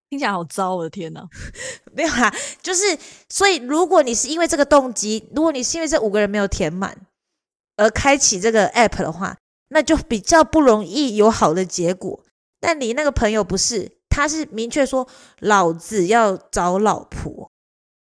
[0.09, 1.25] 听起来好糟，我的天哪！
[1.95, 2.99] 没有啦，就是
[3.29, 6.99] 所以，如果你是因为这个动机，如果你是因为这五个人没有填满
[7.77, 9.37] 而开启这个 app 的话，
[9.69, 12.25] 那就比较不容易有好的结果。
[12.59, 15.07] 但你那个朋友不是，他是明确说
[15.39, 17.49] 老子要找老婆，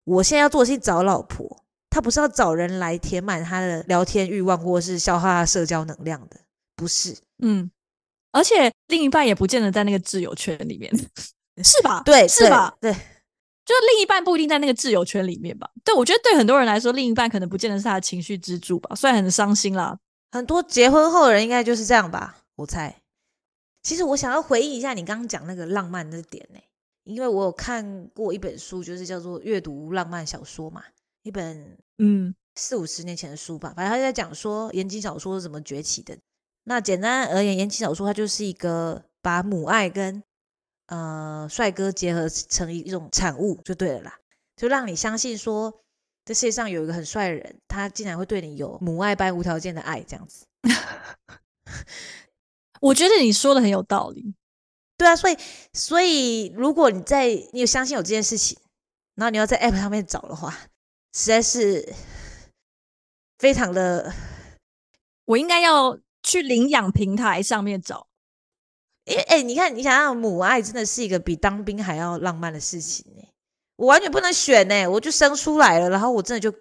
[0.04, 6.40] 我现在要做的是找老婆，他不是要找人来填满他的聊天欲望或是消耗他社交能量的，
[6.78, 7.14] 不是。
[7.42, 7.68] 嗯
[8.30, 10.92] 而且另一半也不见得在那个挚友圈里面，
[11.64, 12.02] 是吧？
[12.04, 12.76] 对，是吧？
[12.80, 15.68] 对，就是另一半不一定在那个挚友圈里面吧？
[15.82, 19.98] 对，我觉得对很多人来说，另一半可能不见得是他的情绪支柱吧，虽然很伤心啦。
[20.30, 22.94] 很多结婚后的人应该就是这样吧，我猜。
[23.82, 26.60] 其实我想要回应一下你刚刚讲那个浪漫的点呢、
[27.04, 30.84] 因为我有看过一本书，就是叫做《阅读浪漫小说》嘛，
[31.22, 36.16] 一本嗯四五十年前的书吧，反正他在讲说言情小说是怎么崛起的。
[36.68, 40.22] 那简单而言，言情小说它就是一个把母爱跟
[40.88, 44.18] 呃帅哥结合成一一种产物就对了啦，
[44.54, 45.80] 就让你相信说
[46.26, 50.44] 这世界上有一个很帅的人，他竟然会对你有母爱般无条件的爱这样子。
[52.82, 54.34] 我觉得你说的很有道理。
[54.98, 55.38] 对啊，所以
[55.72, 58.58] 所以如果你在你有相信有这件事情，
[59.14, 60.54] 然后你要在 App 上面找的话，
[61.14, 61.94] 实在是
[63.40, 64.12] 非常的，
[65.24, 65.98] 我应该要
[66.28, 68.06] 去领养平台上面找。
[69.04, 73.22] 因为哎，你看，你想想，母爱真的是一个比当兵还要浪漫的事情呢。
[73.76, 76.54] 我完全不能选呢，我就生出来了，然后我真的就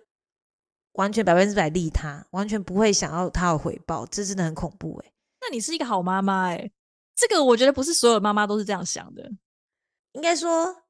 [0.93, 5.11] 完全百分之百利他，完全不会想要他有回报，这真的很恐怖哎。
[5.41, 6.71] 那你是一个好妈妈哎、
[7.15, 9.29] 这个我觉得不是所有妈妈都是这样想的。
[10.13, 10.83] 应该说，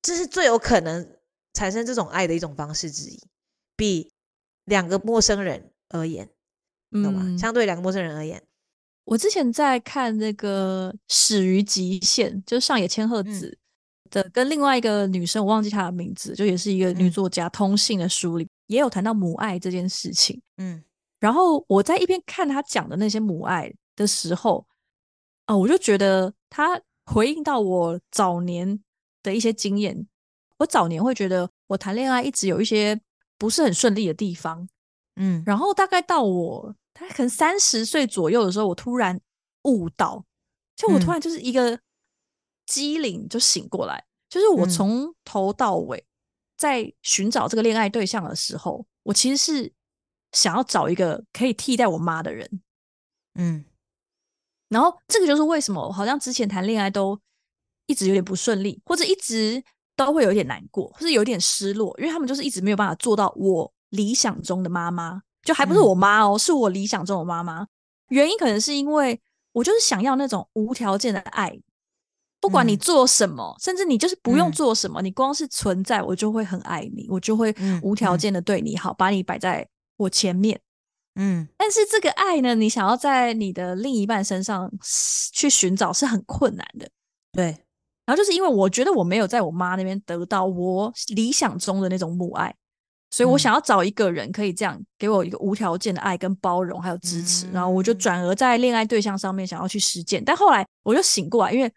[0.00, 1.18] 这是最有可能
[1.54, 3.20] 产生这种爱的一种方式之一，
[3.74, 4.12] 比
[4.64, 6.30] 两个陌生人而言，
[7.02, 7.22] 懂吗？
[7.24, 8.42] 嗯，相对两个陌生人而言，
[9.04, 13.56] 我之前在看那个《始于极限》，就是上野千鹤子
[14.10, 20.40] 的，跟另外一个女生，我忘记她的名字，就也是一个女嗯作家通信的书里，也有谈到母爱这件事情。
[20.58, 20.82] 嗯
[21.20, 24.66] 然后我在一边看她讲的那些母爱的时候，
[25.46, 28.78] 啊、我就觉得她回应到我早年
[29.22, 30.06] 的一些经验。
[30.58, 33.00] 我早年会觉得我谈恋爱一直有一些
[33.36, 34.68] 不是很顺利的地方，
[35.16, 39.20] 嗯然后大概到我他可能三十岁左右的时候，我突然
[39.64, 40.24] 悟到，
[40.76, 41.12] 就我突嗯。
[41.12, 41.78] 然就是一个
[42.64, 44.70] 机灵就醒过来，就是我嗯。
[44.70, 46.06] 从头到尾
[46.56, 49.72] 在寻找这个恋爱对象的时候，我其实是
[50.32, 52.62] 想要找一个可以替代我妈的人。
[53.34, 53.64] 嗯。
[54.68, 57.20] 然后这个就是为什么我好像之前谈恋爱都
[57.86, 59.62] 一直有点不顺利，或者一直
[59.94, 67.66] 都会有一点难过，或者有点失落，因为他们就是一直没有办法做到我理想中的妈妈，就还不是嗯我妈哦，是我理想中的妈妈。
[68.08, 69.20] 原因可能是因为
[69.52, 71.58] 我就是想要那种无条件的爱，
[72.40, 79.66] 不管你嗯做什么，甚至你就是不用嗯做什么，你光是存在，我就会很爱你，我就会无条件的对你好，把你摆在
[79.96, 80.60] 我前面。
[81.16, 84.70] 嗯但是这个爱呢，你想要在你的另一半身上
[85.32, 86.88] 去寻找是很困难的。
[87.32, 87.46] 对，
[88.04, 92.54] 然后就是因为我觉得我没有在我妈那边得到我理想中的那种母爱，
[93.14, 100.24] 所以我嗯想要找一个人可以这样给我一个无条件的爱跟包容还有支持，然后我就嗯转而在恋爱对象上面想要去实践。
[100.24, 101.72] 但后来我就醒过来，因为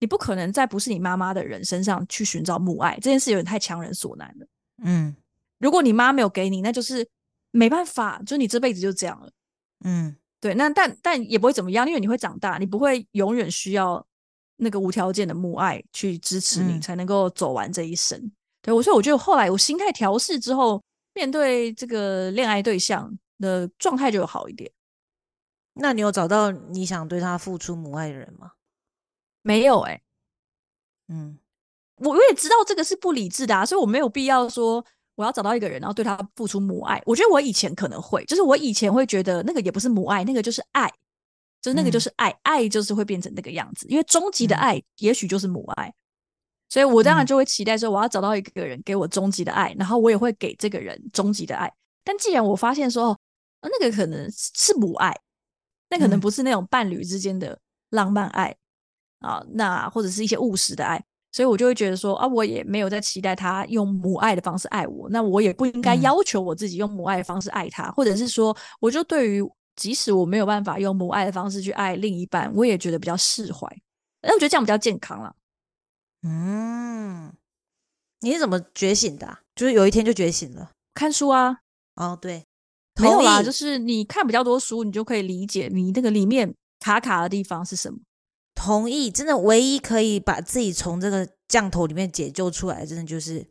[0.00, 4.46] 你不可能在不是你妈妈的人身上去寻找母爱，这件事有点太强人所难了。
[4.82, 5.16] 嗯
[5.58, 7.08] 如果你妈没有给你，那就是
[7.50, 9.30] 没办法，就你这辈子就这样了。
[9.86, 14.06] 嗯对，那但但也不会怎么样，因为你会长大，你不会永远需要
[14.58, 18.30] 那个无条件的母爱去支持你，嗯才能够走完这一生。
[18.64, 24.70] 对我，所以我觉得后来我心态调试之后，面对这个恋爱对象的状态就有好一点。
[25.74, 28.52] 那你有找到你想对他付出母爱的人吗？
[29.42, 30.00] 没有哎、
[31.08, 31.38] 嗯
[31.96, 34.84] 我我也知道这个是不理智的啊，所以我没有必要说
[35.14, 37.00] 我要找到一个人，然后对他付出母爱。
[37.06, 40.90] 我觉得我以前可能会，就是我以前会觉得那个也不是母爱，那个就是爱，
[41.60, 45.94] 就是那个就嗯是爱，爱就是会变成那个样子，因为终极的嗯爱也许就是母爱。
[46.74, 51.72] 所以我当然嗯就会期待说，我要找到一个人给我终极的爱，然后我也会给这个人终极的爱。
[52.02, 53.16] 但既然我发现说，
[53.60, 55.14] 呃那个可能是是母爱，
[55.88, 57.56] 那可能嗯不是那种伴侣之间的
[57.90, 58.52] 浪漫爱
[59.20, 61.00] 啊，那或者是一些务实的爱，
[61.30, 69.40] 所以我就会觉得说啊，我也没有在期待他用母爱的方式爱我，那我也不应该嗯要求我自己用母爱的方式爱他，或者是说，我就对于
[69.76, 73.68] 即使我没有办法用母爱的方式去爱另一半，我也觉得比较释怀，
[74.22, 75.32] 那我觉得这样比较健康了。
[76.26, 77.32] 嗯，
[78.20, 80.70] 你是怎么觉醒的啊、就是有一天就觉醒了。
[80.94, 81.58] 看书啊，
[81.96, 82.44] 哦，对，
[83.00, 87.98] 没有啦，同意就是你看比较多书，你就可以理解你那个里面卡卡的地方是什么。
[88.54, 93.46] 同意，真的唯一可以把自己从这个降头里面解救出来，真的就是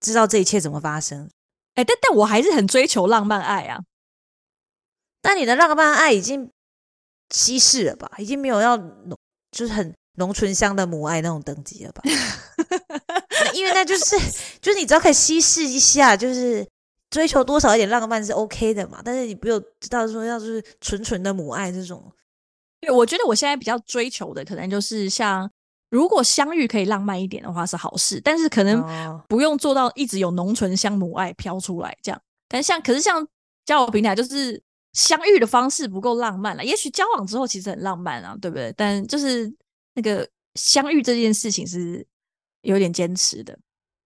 [0.00, 1.30] 知道这一切怎么发生。
[1.74, 3.84] 哎、但但我还是很追求浪漫爱啊。
[5.20, 6.50] 但你的浪漫爱已经
[7.30, 8.10] 稀释了吧？
[8.18, 9.16] 已经没有要浓，
[9.50, 12.02] 就是很浓醇香的母爱那种等级了吧？
[13.54, 14.16] 因为那就是
[14.60, 16.66] 就是你只要可以稀释一下，就是
[17.10, 19.00] 追求多少一点浪漫是 OK 的嘛。
[19.04, 22.12] 但是你不有知道说要是纯纯的母爱这种，
[22.80, 25.50] 对，我觉得我现在比较追求的，可能就是像
[25.90, 32.20] 如果相遇可以浪漫一点的话是好事，但是可能哦不用做到一直有浓醇香母爱飘出来这样。
[32.48, 33.26] 但像可是像
[33.64, 34.60] 交友平台，就是
[34.92, 36.64] 相遇的方式不够浪漫了。
[36.64, 38.72] 也许交往之后其实很浪漫啊，对不对？
[38.76, 39.52] 但就是
[39.96, 42.06] 那个相遇这件事情是
[42.62, 43.58] 有点坚持的。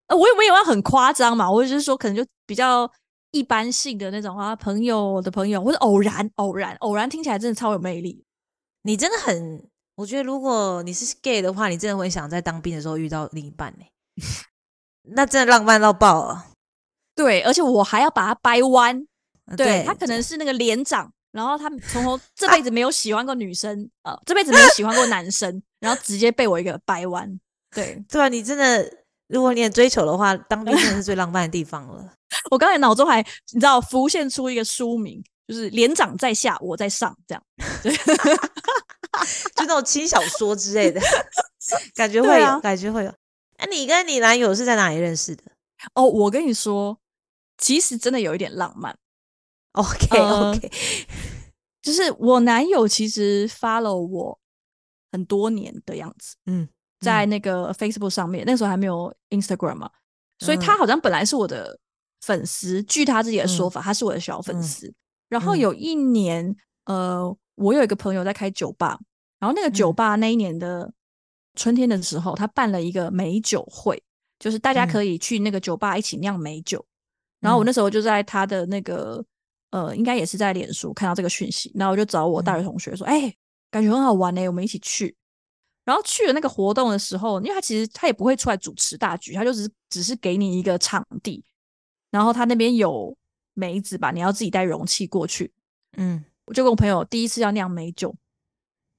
[0.06, 1.50] 呃，我也没有要很夸张嘛？
[1.50, 2.90] 我就是说，可能就比较
[3.32, 8.24] 一般性的那种啊，朋友的朋友，或者偶然、偶然、偶然，听起来真的超有魅力。
[8.82, 13.84] 你真的很，我觉得如果你是 gay 的话，你真的会想在当兵的时候遇到另一半呢、
[15.14, 16.46] 那真的浪漫到爆了！
[17.14, 19.06] 对，而且我还要把它掰弯。
[19.46, 27.40] 呃对他可能是那个连长，然后他从头 这辈子没有喜欢过女生，呃，这辈子没有 喜欢过男生，然后直接被我一个掰弯。
[27.74, 28.88] 对对啊，你真的，
[29.26, 32.12] 如果你很追求的话，当兵真的是最浪漫的地方了。
[32.50, 33.20] 我刚才脑中还
[33.52, 37.42] 你知道浮现出一个书名，就是连长在下，我在上，这样。
[37.82, 37.92] 对，
[39.54, 41.00] 就那种轻小说之类的，
[41.94, 43.12] 感觉会有，啊感觉会有。
[43.58, 45.42] 那、你跟你男友是在哪里认识的
[45.94, 46.98] 哦，我跟你说，
[47.58, 48.96] 其实真的有一点浪漫。
[49.72, 50.70] ？OK 呃 OK，、
[51.82, 54.39] 就是我男友其实 follow 我
[55.12, 56.68] 很多年的样子，嗯，
[57.00, 59.90] 在那个 Facebook 上面，那时候还没有 Instagram 嘛，
[60.38, 61.78] 所以他好像本来是我的
[62.20, 64.92] 粉丝，据他自己的说法，他是我的小粉丝。
[65.28, 65.58] 然后嗯。
[65.58, 66.54] 有一年，
[66.84, 68.98] 呃，我有一个朋友在开酒吧，
[69.38, 69.94] 然后那个酒嗯。
[69.94, 70.92] 吧那一年的
[71.54, 74.02] 春天的时候，他办了一个美酒会，
[74.38, 74.88] 就是大家嗯。
[74.88, 76.84] 可以去那个酒吧一起酿美酒。
[77.40, 77.72] 然后我嗯那。
[77.72, 79.24] 时候就在他的那个
[79.70, 83.32] 呃，应该也是在脸书看到这个讯息，然后我就找我大学同学说：“哎、
[83.70, 85.16] 感觉很好玩呢、我们一起去。”
[85.84, 91.42] 然后去了那个活动的时候，因为他其实他也不会出来主持大局，他就只是只是给你一个场地，
[92.10, 93.16] 然后他那边有
[93.54, 95.52] 梅子吧，你要自己带容器过去。
[95.96, 98.14] 嗯我就跟我朋友第一次要酿美酒，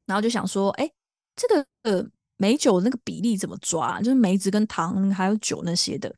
[0.05, 0.89] 然后就想说，哎、
[1.35, 2.05] 这个呃
[2.37, 3.99] 美酒那个比例怎么抓？
[3.99, 6.13] 就是梅子跟糖还有酒那些的。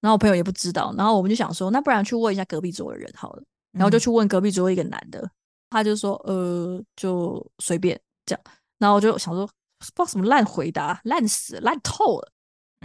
[0.00, 3.42] 然后我朋友也不知道，然后我们就想说，那不然去问一下隔壁桌的人好了。
[3.72, 5.30] 然后就嗯去问隔壁桌一个男的，
[5.74, 8.44] 他就说，呃，就随便这样。
[8.78, 12.32] 然后我就想说，不知道什么烂回答，烂死了，烂透了。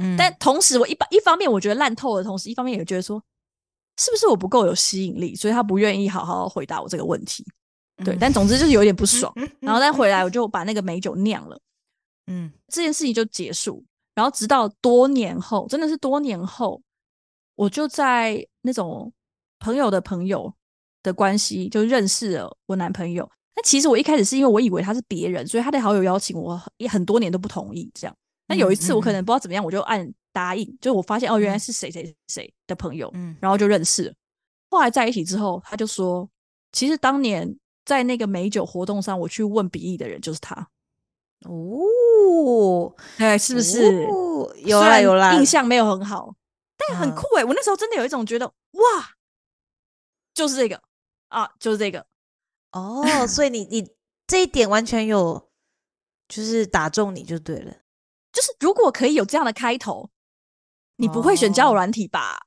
[0.02, 3.22] 嗯，但同时，我一般一方面我觉得烂透了，同时一方面也觉得说，
[3.98, 7.46] 是不是我不够有吸引力，所以他不愿意好好回答我这个问题。
[8.04, 9.32] 对，嗯但总之就是有点不爽。
[9.36, 11.60] 嗯然后再回来，我就把那个美酒酿了，
[12.28, 13.84] 嗯这件事情就结束。
[14.16, 16.82] 然后直到多年后，真的是多年后，
[17.56, 19.14] 我就在那种
[19.60, 20.54] 朋友的朋友
[21.04, 23.30] 的关系就认识了我男朋友。
[23.56, 28.16] 那其实我一开始是因为我以为他是别人，所以他的好友邀请我也很多年都不同意这样。
[28.47, 34.14] 那有一次我可能不知道怎么样，我就按答应，就我发现哦，原来是谁谁谁的朋友，嗯然后就认识了。
[34.70, 36.28] 后来在一起之后，他就说，
[36.72, 40.68] 其实当年在那个美酒活动上，我去问比翼的人就是他。
[41.45, 44.06] 哦，哎，是不是？
[44.10, 46.34] 哦有啦有啦，印象没有很好，
[46.78, 49.10] 但很嗯酷哎、我那时候真的有一种觉得，哇，
[50.34, 50.82] 就是这个
[51.30, 52.05] 啊，就是这个。
[52.71, 53.89] 哦，所以你你
[54.27, 55.49] 这一点完全有
[56.27, 57.73] 就是打中你就对了。
[58.32, 60.11] 就是如果可以有这样的开头，
[60.97, 62.38] 你不会选交友哦软体吧？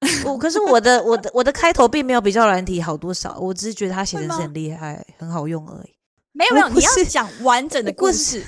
[0.24, 5.96] 我可是我的我的我的开头并没有比较软体好多少，我只是觉得他写的是很厉害，很好用而已。
[6.32, 8.44] 没 有没有，你要讲完整的故事。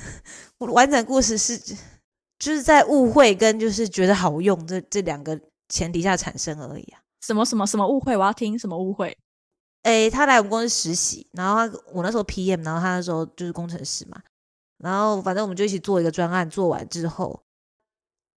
[0.58, 7.00] 完整故事是就是在误会跟就是觉得好用这这两个前提下产生而已啊。
[7.22, 8.16] 什么什么什么误会？
[8.16, 9.16] 我要听什么误会？
[9.82, 14.20] 诶，他来我们公司实习，然后他我那时候 PM，然后他那时候就是工程师嘛，
[14.78, 17.42] 然后反正我们就一起做一个专案，做完之后，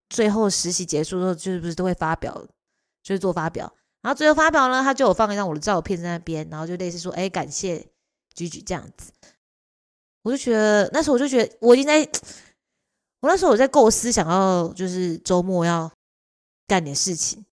[0.10, 2.34] 最后实习结束之后，就是不是都会发表，
[3.04, 7.86] 就是做发表，然后最后发表呢，他就有放一张我的照片在那边，然后就类似说，哎，感谢
[8.34, 9.12] 居居这样子，
[10.24, 12.00] 我就觉得那时候我就觉得我已经在，
[13.22, 15.92] 我那时候我在构思想要就是周末要
[16.68, 17.46] 干点事情。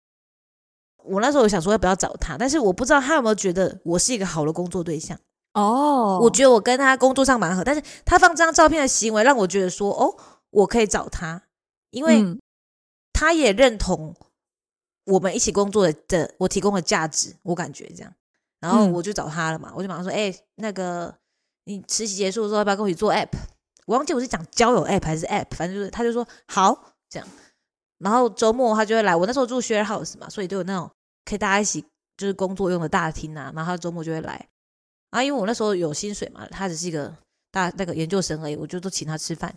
[1.09, 5.17] 我那时候有想说要不要找他，但是我不知道他有没有觉得我是一个好的工作对象。
[5.53, 10.15] 哦，我觉得我跟他工作上蛮合，但是他放这张照片的行为让我觉得说，哦，
[10.51, 11.41] 我可以找他，
[11.89, 12.39] 因为嗯
[13.11, 14.15] 他也认同
[15.05, 18.13] 我们一起工作的的我提供的价值，我感觉这样。
[18.59, 21.15] 然后嗯我就找他了嘛，我就马上说，哎、那个
[21.63, 23.29] 你实习结束的时候要不要跟我一起做 app？
[23.87, 27.27] 我忘记我是讲交友 app 还是 app，反正就是他就说好这样。
[27.99, 30.87] 然后周末他就会来，我那时候住 share house 嘛，所以都有那种
[31.27, 31.83] 可以大家一起
[32.15, 34.47] 就是工作用的大厅啊，然后他周末就会来。
[35.09, 37.13] 啊，因为我那时候有薪水嘛，他只是一个
[37.51, 39.53] 大那个研究生而已，我就都请他吃饭，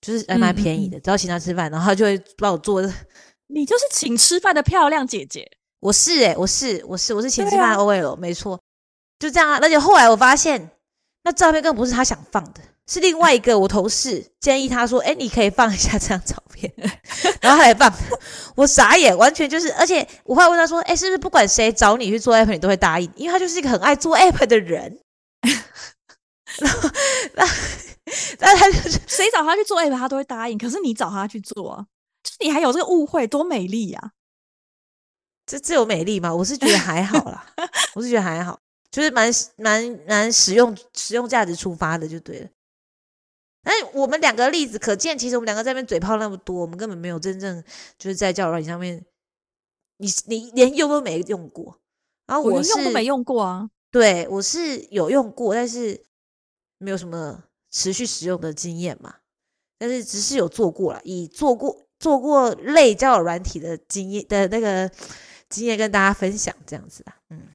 [0.00, 2.80] 就是还蛮便宜的，只要请他吃饭，然后他就会帮我做。
[3.50, 5.50] 你就是请吃饭的漂亮姐姐。
[5.80, 8.60] 我是诶、我是我是我是请吃饭的 OL，、没错，
[9.20, 9.58] 就这样啊。
[9.62, 10.70] 而且后来我发现，
[11.28, 16.72] 那照片更不是他想放的，是另外一个我同事建议他说：“哎，你可以放一下这张照片。
[17.42, 17.92] ”然后他来放，
[18.56, 23.12] 我傻眼，完全就是，而且我后来问他说：“哎，是不是不管谁找你去做 app，你都会答应？
[23.14, 25.00] 因为他就是一个很爱做 app 的人。”
[26.60, 26.88] 然后，
[27.34, 27.46] 那
[28.38, 30.56] 那他就是谁找他去做 app，他都会答应。
[30.56, 31.84] 可是你找他去做啊，
[32.22, 34.12] 就是你还有这个误会，多美丽呀！
[35.44, 36.34] 这这有美丽吗？
[36.34, 37.44] 我是觉得还好啦，
[37.94, 38.58] 我是觉得还好。
[38.90, 42.48] 就是蛮蛮蛮使用使用价值出发的就对了。
[43.62, 47.62] 但我们两个例子可见，其实我们两个在那边嘴炮那么多，我们根本没有真正
[47.98, 49.04] 就是在交友软件上面，
[49.98, 51.78] 你你连用都没用过。
[52.26, 53.68] 然后我用都没用过啊。
[53.90, 56.02] 对，我是有用过，但是
[56.78, 59.16] 没有什么持续使用的经验嘛。
[59.78, 64.90] 但是只是有做过了，以做过做过类交友软体的经验的那个
[65.50, 67.48] 经验跟大家分享这样子啊，嗯。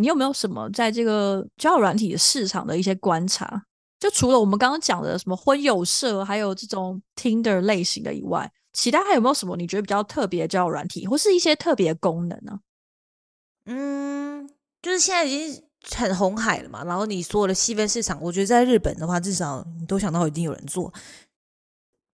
[0.00, 3.64] 你有没有什么在这个交友软体市场的一些观察？
[4.00, 12.60] 就除了我们刚刚讲的什么婚友社，还有这种 Tinder 类型的以外，其他还有没有什么你觉得比较特别的交友软体，或是一些特别功能呢？
[13.66, 14.48] 嗯，
[14.80, 16.84] 就是现在已经很红海了嘛。
[16.84, 20.92] 然后你所有的细分市场，我觉得在日本的话，至少你都想到一定有人做。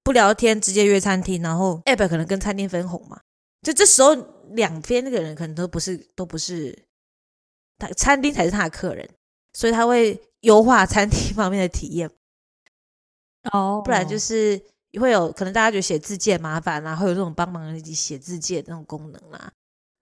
[0.02, 3.20] 不聊天，直接约餐厅，然后 App 可能跟餐厅分红嘛。
[3.62, 4.14] 就这时候，
[4.50, 6.83] 两边那个人可能都不是，都不是。
[7.78, 9.08] 他餐厅才是他的客人，
[9.52, 12.10] 所以他会优化 餐厅方面的体验。
[13.52, 14.60] 哦，不然就是
[14.98, 19.52] 会有可能大家觉得写字界麻烦啦，会有这种帮忙你写字界那种功能啦，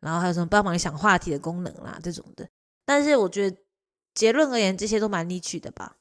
[0.01, 2.49] 然后还有什么帮忙想话题的功能啦这种的。
[2.85, 3.57] 但是我觉得
[4.15, 5.97] 结论而言，这些都蛮理取的吧。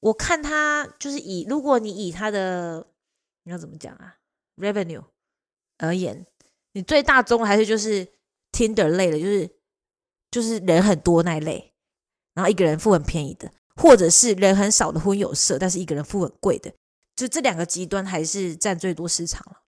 [0.00, 2.86] 我看他就是以如果你以他的
[3.44, 4.16] 你要怎么讲啊
[4.56, 5.04] ，revenue
[5.78, 6.26] 而言，
[6.72, 8.06] 你最大宗还是就是
[8.52, 9.55] Tinder 类的，就是。
[10.36, 11.72] 就是人很多那一类，
[12.34, 16.70] 然后一个人付很便宜的，或者是人很少的婚友社，但是一个人付很贵的，
[17.14, 19.62] 就这两个极端还是占最多市场了。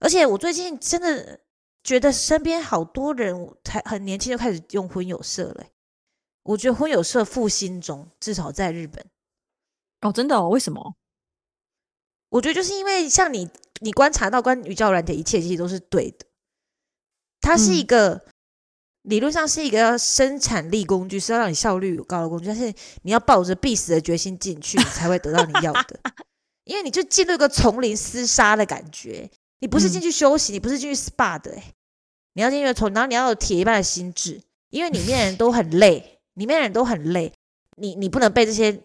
[0.00, 1.42] 而且我最近真的
[1.84, 5.66] 觉得身边好多人才很年轻就开始用婚友社了。
[6.42, 9.06] 我觉得婚友社复兴中，至少在日本。
[10.00, 10.34] 哦，真的？
[10.34, 10.48] 哦？
[10.48, 10.96] 为什么？
[12.30, 13.48] 我觉得就是因为像你，
[13.80, 16.26] 你观察到关于交友软的一切，其实都是对的。
[17.40, 18.24] 它是一个。
[19.02, 22.72] 理论上是一个生产力工具，是要让你效率有高的工具，但是
[23.02, 25.98] 你要抱着必死的决心进去，才会得到你要的。
[26.64, 29.30] 因为你就进入一个丛林厮杀的感觉，
[29.60, 31.72] 你不是进去休息，你不是进去 SPA 的，哎，
[32.34, 37.32] 你要进去从，然后你要有铁一般的心智，因为里面人都很累， 里面人都很累，
[37.76, 38.82] 你你不能被这些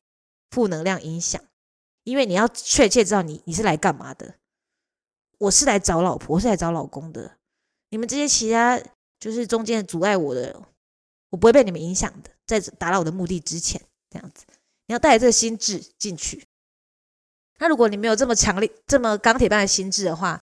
[0.51, 1.41] 负能量影响，
[2.05, 4.36] 因为你要确切知道你你是来干嘛的，
[5.39, 7.38] 我是来找老婆，我是来找老公的，
[7.89, 8.80] 你们这些其他。
[9.24, 10.61] 就是中间阻碍我的，
[11.30, 12.30] 我不会被你们影响的。
[12.45, 14.43] 在达到我的目的之前，这样子，
[14.88, 16.45] 你要带着这个心智进去。
[17.57, 20.41] 那如果你没有这么强烈、这么钢铁般的心智的话，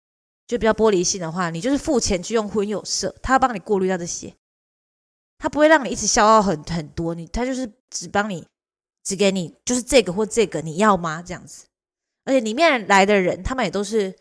[0.46, 4.32] 就比较玻璃心的话，你就是付钱去用婚友社，他要帮你过滤掉这些，
[5.38, 8.46] 他不会让你一直消耗很很多，你他就是只帮你，
[9.02, 11.20] 只给你就是这个或这个，你要吗？
[11.20, 11.66] 这样子，
[12.24, 14.16] 而且里面来的人，他们也都是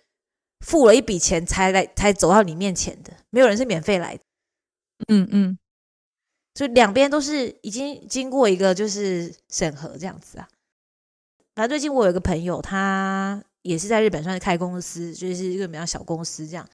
[0.65, 4.23] 付了一笔钱才来才走到你面前的，没有人是免费来的。
[5.07, 5.59] 嗯嗯，
[6.53, 10.47] 就两边都是已经经过一个就是审核这样子啊。
[11.55, 16.67] 反正最近我有一个朋友，他也是在日本算是开公司，就是一个比较小公司这样，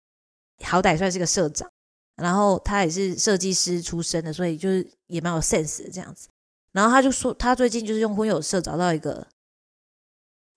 [0.63, 1.69] 好歹算是个社长。
[2.15, 6.29] 然后他也是设计师出身的，所以就是也蛮有 sense 的这样子。
[6.71, 9.27] 然后他就说，他最近就是用婚友社找到一个，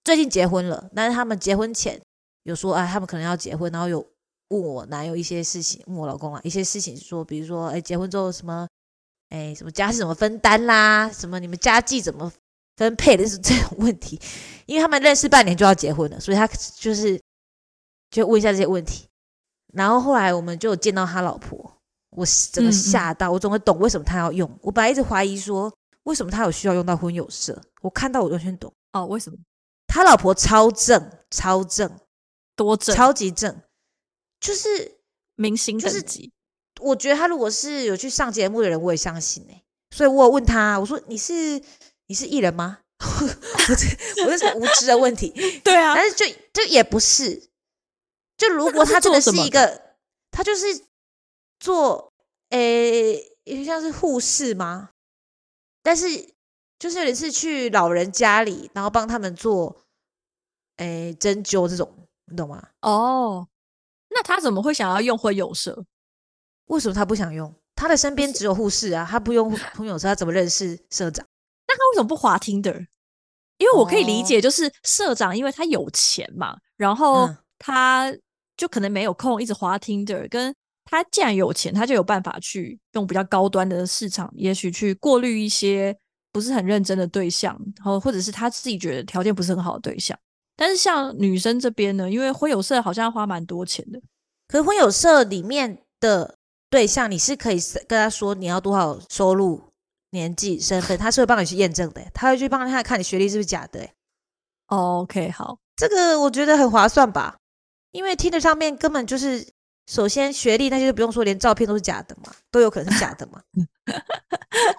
[0.04, 2.00] 最近结婚了，但是他们结婚前
[2.44, 4.06] 有说，哎，他们可能要结婚，然后有。
[4.48, 8.68] 问我男友一些事情，问我老公啊一些事情，说比如说，哎，结婚之后什么，
[9.30, 12.32] 哎，什么家事怎么分担啦，什么你们家计怎么
[12.76, 14.20] 分配的是这种问题，
[14.66, 17.20] 因为他们认识半年就要结婚了，所以他就是
[18.10, 19.06] 就问一下这些问题。
[19.72, 21.58] 然后后来我们就见到他老婆，
[22.10, 24.48] 我整个吓到，我总会懂为什么他要用。
[24.62, 25.72] 我本来一直怀疑说，
[26.04, 29.36] 为什么他有需要用到婚友社，我看到我完全懂哦，为什么？
[29.88, 31.90] 他老婆超正，超正，
[32.54, 33.60] 多正，超级正。
[34.40, 34.98] 就是
[35.34, 36.32] 明星等级，
[36.80, 39.62] 我觉得他如果是有去上节目的人，我也相信哎。
[39.90, 41.62] 所以我有问他，我说你是
[42.06, 42.80] 你是艺人吗？
[42.98, 45.30] 我这我这是无知的问题。
[45.64, 47.50] 对啊，但是就就也不是。
[48.36, 49.94] 就如果他真的是一个，
[50.30, 50.84] 他就是
[51.58, 52.12] 做
[52.50, 53.34] 诶，
[53.64, 54.90] 像是护士吗？
[55.82, 56.06] 但是
[56.78, 59.84] 就是有点是去老人家里，然后帮他们做
[60.76, 61.90] 诶针灸这种，
[62.26, 62.68] 你懂吗？
[62.82, 63.48] 哦。
[64.16, 65.84] 那他怎么会想要用婚友社？
[66.68, 67.54] 为什么他不想用？
[67.74, 71.26] 他的身边只有护士啊，他不用婚友社，他怎么认识社长？
[71.68, 72.86] 那他为什么不滑 Tinder？
[73.58, 78.10] 因为我可以理哦解，就是社长因为他有钱嘛，然后嗯他
[78.56, 80.54] 就可能没有空一直滑 Tinder，跟
[80.86, 85.94] 他既然有钱，他就有办法去用比较高端的市场，也许去过滤一些
[86.32, 90.18] 不是很认真的对象，然后或者是他自己觉得条件不是很好的对象。
[90.56, 94.00] 但是像女生这边呢，因为婚友社好像要花蛮多钱的，
[94.48, 96.36] 可是婚友社里面的
[96.70, 99.62] 对象，你是可以跟他说你要多少收入、
[100.10, 103.86] 年纪、身份，他是会帮你去验证的欸，他会去帮他看你学历是不是假的
[104.66, 107.36] OK，好，这个我觉得很划算吧，
[107.92, 109.46] 因为听的上面根本就是，
[109.86, 113.40] 首先学历那些就不用说，连照片都是假的嘛，都有可能是假的嘛。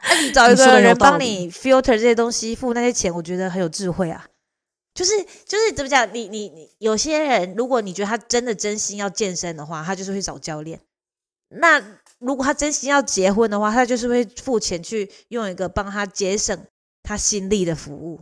[0.10, 4.26] 那你找一个人帮你 filter 这些东西，付那些钱，我觉得很有智慧啊。
[4.98, 5.12] 就是
[5.46, 10.82] 就是怎么讲，你你你有些人，如果你觉得他真的真心要健身的话，他就是会找教练。
[11.50, 11.80] 那
[12.18, 16.66] 如果他真心要结婚的话，他就是会付钱去用一个帮他节省
[17.04, 18.20] 他心力的服务。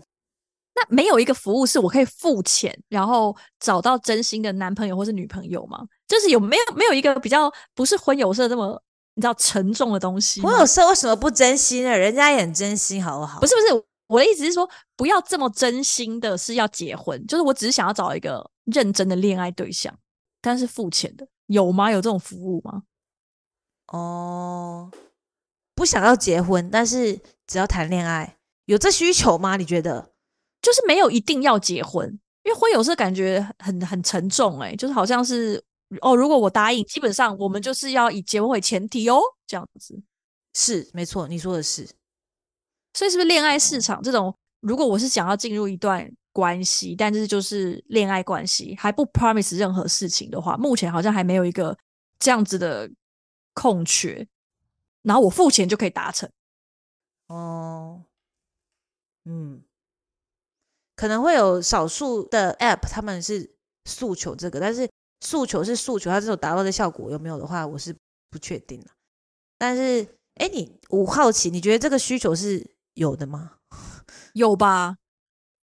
[0.76, 5.80] 那没有一个服务是我可以付钱，然后找到真心的男朋友或是女朋友吗？
[6.06, 10.50] 就是有没有没有一个比较不是婚友社这么你知道沉重的东西吗？
[10.50, 11.98] 婚友社为什么不真心呢？
[11.98, 13.40] 人家也很真心，好不好？
[13.40, 19.98] 不是不是，我的意思是说，不要这么真心的是要结婚，就是我只是想要找一个认真的恋爱对象，
[20.42, 21.90] 但是付钱的，有吗？
[21.92, 22.84] 有这种服务吗？
[23.88, 24.92] 哦，
[25.74, 29.58] 不想要结婚，但是只要谈恋爱，有这需求吗？
[29.58, 30.12] 你觉得？
[30.62, 32.08] 就是没有一定要结婚，
[32.44, 35.64] 因为婚友社感觉很很沉重、欸，就是好像是
[36.02, 40.02] 哦，如果我答应，基本上我们就是要以结婚为前提哦，这样子。
[40.56, 41.88] 是没错，你说的是。
[42.96, 51.78] 所以是不是恋爱市场这种，如果我是想要进入一段关系，但是就是恋爱关系还不 promise 任何事情的话，目前好像还没有一个
[52.18, 52.90] 这样子的
[53.54, 54.26] 空缺，
[55.04, 56.30] 然后我付钱就可以达成。
[57.28, 58.04] 哦，
[59.26, 59.62] 嗯，
[60.96, 64.90] 可能会有少数的 App 他们是诉求这个，但是
[65.22, 67.96] 诉求是诉求，它这种达到的效果有没有的话，我是
[68.30, 68.88] 不确定的。
[69.58, 73.58] 但是，哎，你我好奇，你觉得这个需求是有的吗？
[74.34, 74.98] 有吧？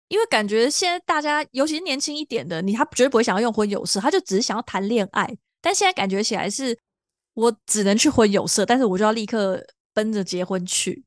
[0.08, 5.38] 因为感觉现在大家，尤其是年轻一点的，你他绝对不会想要用婚友社，他就只是想要谈恋爱。
[5.62, 6.76] 但现在感觉起来是，
[7.36, 9.64] 我只能去婚友社，但是我就要立刻
[9.94, 11.06] 奔着结婚去，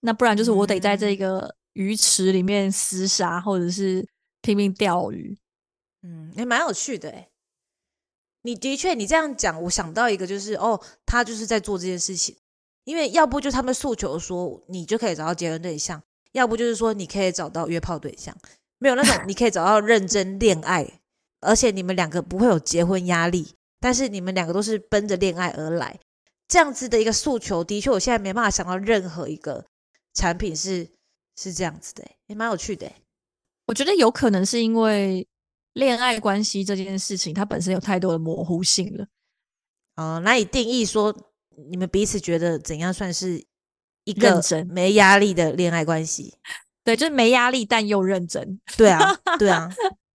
[0.00, 4.04] 那不然就是我得在这嗯个鱼池里面厮杀，或者是
[4.42, 5.38] 拼命钓鱼。
[6.02, 7.28] 嗯，也蛮有趣的哎。
[8.42, 12.36] 你的确，你这样讲，我想到一个，就是哦，他就是在做这件事情，
[12.90, 18.36] 因为要不就他们诉求说你就可以找到结婚对象，要不就是说你可以找到约炮对象，
[18.78, 21.00] 没有那种你可以找到认真恋爱，
[21.40, 26.00] 而且你们两个不会有结婚压力，但是你们两个都是奔着恋爱而来，
[26.48, 29.64] 这样子的一个诉求，的确我现在没办法想到任何一个
[30.14, 30.90] 产品是
[31.36, 32.96] 是这样子的欸，也蛮有趣的欸。
[33.66, 35.24] 我觉得有可能是因为
[35.74, 39.06] 恋爱关系这件事情，它本身有太多的模糊性了。
[39.94, 41.16] 哦，难以定义说
[41.68, 43.44] 你们彼此觉得怎样算是
[44.04, 46.34] 一个没压力的恋爱关系？
[46.82, 48.58] 对，就是没压力但又认真。
[48.76, 49.68] 对啊，对啊，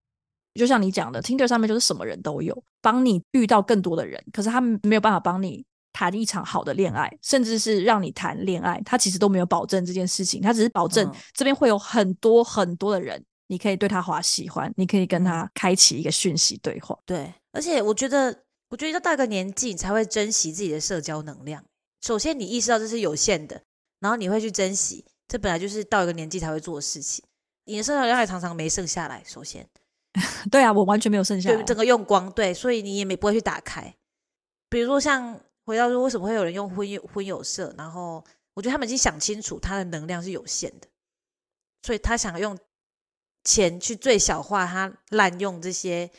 [0.55, 16.97] 就像你讲的，Tinder 上面就是什么人都有，帮你遇到更多的人，可是他们没有办法帮你谈一场好的恋爱，甚至是让你谈恋爱，他其实都没有保证这件事情，他只是保证嗯这边会有很多很多的人，你可以对他划喜欢，你可以跟嗯他开启一个讯息对话。
[17.05, 18.35] 对，而且我觉得，
[18.75, 21.63] 我觉得要到一个年纪，你才会珍惜自己的社交能量。
[22.01, 23.63] 首先，你意识到这是有限的，
[24.01, 27.23] 然后你会去珍惜，这本来就是到一个年纪才会做的事情。
[27.63, 29.65] 你的社交能量也常常没剩下来，首先，
[30.51, 33.95] 对啊，我完全没有剩下来对，整个用光，对，所以你也没不会去打开。
[34.67, 37.73] 比如说像回到说，为什么会有人用婚友婚友社？
[37.77, 38.21] 然后
[38.55, 40.87] 我觉得他们已经想清楚，他的能量是有限的，
[41.81, 42.59] 所以他想用
[43.45, 46.11] 钱去最小化他滥用这些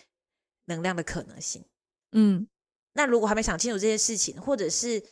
[0.64, 1.62] 能量的可能性。
[2.16, 2.48] 嗯，
[2.94, 5.02] 那如果还没想清楚这件事情，或者是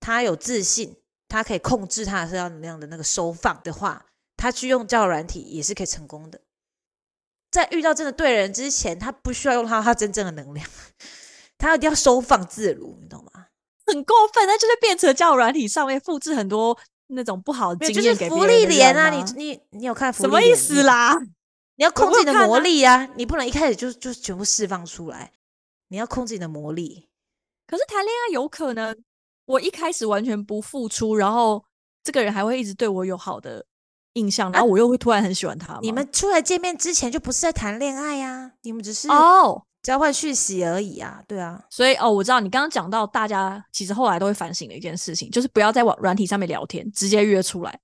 [0.00, 0.96] 他有自信，
[1.28, 4.06] 他可以控制他的社交能量的那个收放的话，
[4.36, 6.40] 他去用交友软体也是可以成功的。
[7.52, 10.68] 在遇到真的对人之前，他不需要用他他真正的能量，
[11.56, 13.46] 他一定要收放自如，你懂吗？
[13.86, 21.16] 很过分，那就是变成交友软体上面复制很多那种不好的经就是福利连啊，你你你有看福什么意思啦？
[21.76, 25.30] 你要控制你的魔力啊，你不能一开始就就全部释放出来，
[25.88, 27.08] 你要控制你的魔力。
[27.66, 28.96] 可是谈恋爱有可能，
[29.44, 31.64] 我一开始完全不付出，然后
[32.02, 33.64] 这个人还会一直对我有好的
[34.14, 35.80] 印象，然后我又会突然很喜欢他吗。
[35.82, 47.80] 你们出来见面之前就不是在谈恋爱呀、你们只是哦，交换讯息而已啊，对啊，所以哦，我知道你刚刚讲到，大家其实后来都会反省的一件事情，就是不要在网软体上面聊天，直接约出来。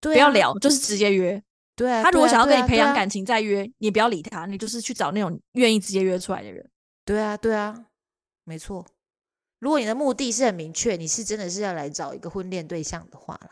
[0.00, 1.42] 对、啊，不要聊，就是直接约。
[1.74, 6.66] 对啊，他如果想要跟你培养感情再约，你不要理他，你就是去找那种愿意直接约出来的人。
[7.06, 7.86] 对啊，对啊，
[8.44, 8.84] 没错。
[9.60, 13.48] 如果你的目的是很明确，你是真的是要来找一个婚恋对象的话啦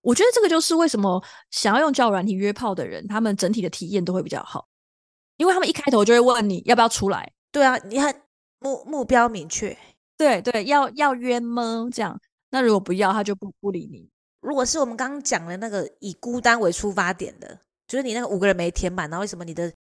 [0.00, 4.66] 我觉得这个就是为什么想要用交友软体约炮的人，他们整体的体验都会比较好，
[5.36, 8.22] 因为他们一开头就会问你要不要出来，对啊，你看
[8.58, 9.76] 目目标明确。
[10.16, 11.88] 对对，要要约吗？
[11.92, 12.18] 这样，
[12.50, 14.10] 那如果不要，他就不不理你。
[14.40, 19.72] 如果是我们刚刚讲的那个以孤单为出发点的，就是你那个五个人没填满，然后为什么你的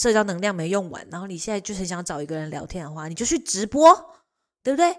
[0.00, 3.94] 社交能量没用完，然后你现在就很想找一个人聊天的话，你就去直播，
[4.62, 4.96] 对不对？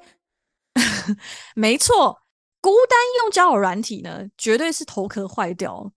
[1.56, 2.22] 没错，
[2.62, 5.92] 孤单用交友软体呢，绝对是头壳坏掉。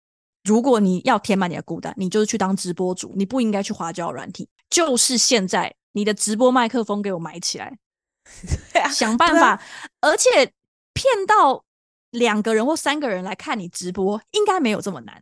[0.45, 4.47] 如果你要填满你的孤单，你就是去当直播主，你不应该去花交友软体。
[4.69, 7.77] 就是现在，你的直播麦克风给我买起来，
[8.71, 9.61] 对啊，想办法，
[9.99, 10.53] 而且
[10.93, 11.65] 骗到
[12.11, 15.21] 两个人或三个人来看你直播，应该没有这么难，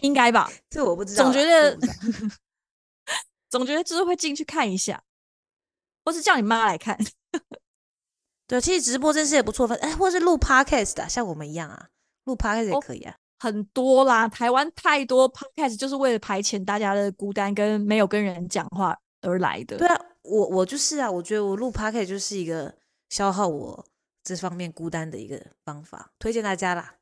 [0.00, 0.50] 应该吧？
[0.68, 1.78] 这我不知道，总觉得
[3.54, 5.00] 总觉得就是会进去看一下，
[6.04, 6.98] 或是叫你妈来看。
[8.48, 11.88] 对，其实直播这事也不错，哎，或是录 podcast 的啊、像我们一样啊，
[12.24, 13.14] 录 podcast 也哦可以啊。
[13.38, 19.78] 很多啦，台湾太多 podcast 就是为了排遣大家的孤单跟没有跟人讲话而来的。
[19.78, 22.74] 对啊，我我就是啊，我觉得我录 podcast 就是一个
[23.10, 23.86] 消耗我
[24.24, 26.96] 这方面孤单的一个方法，推荐大家啦。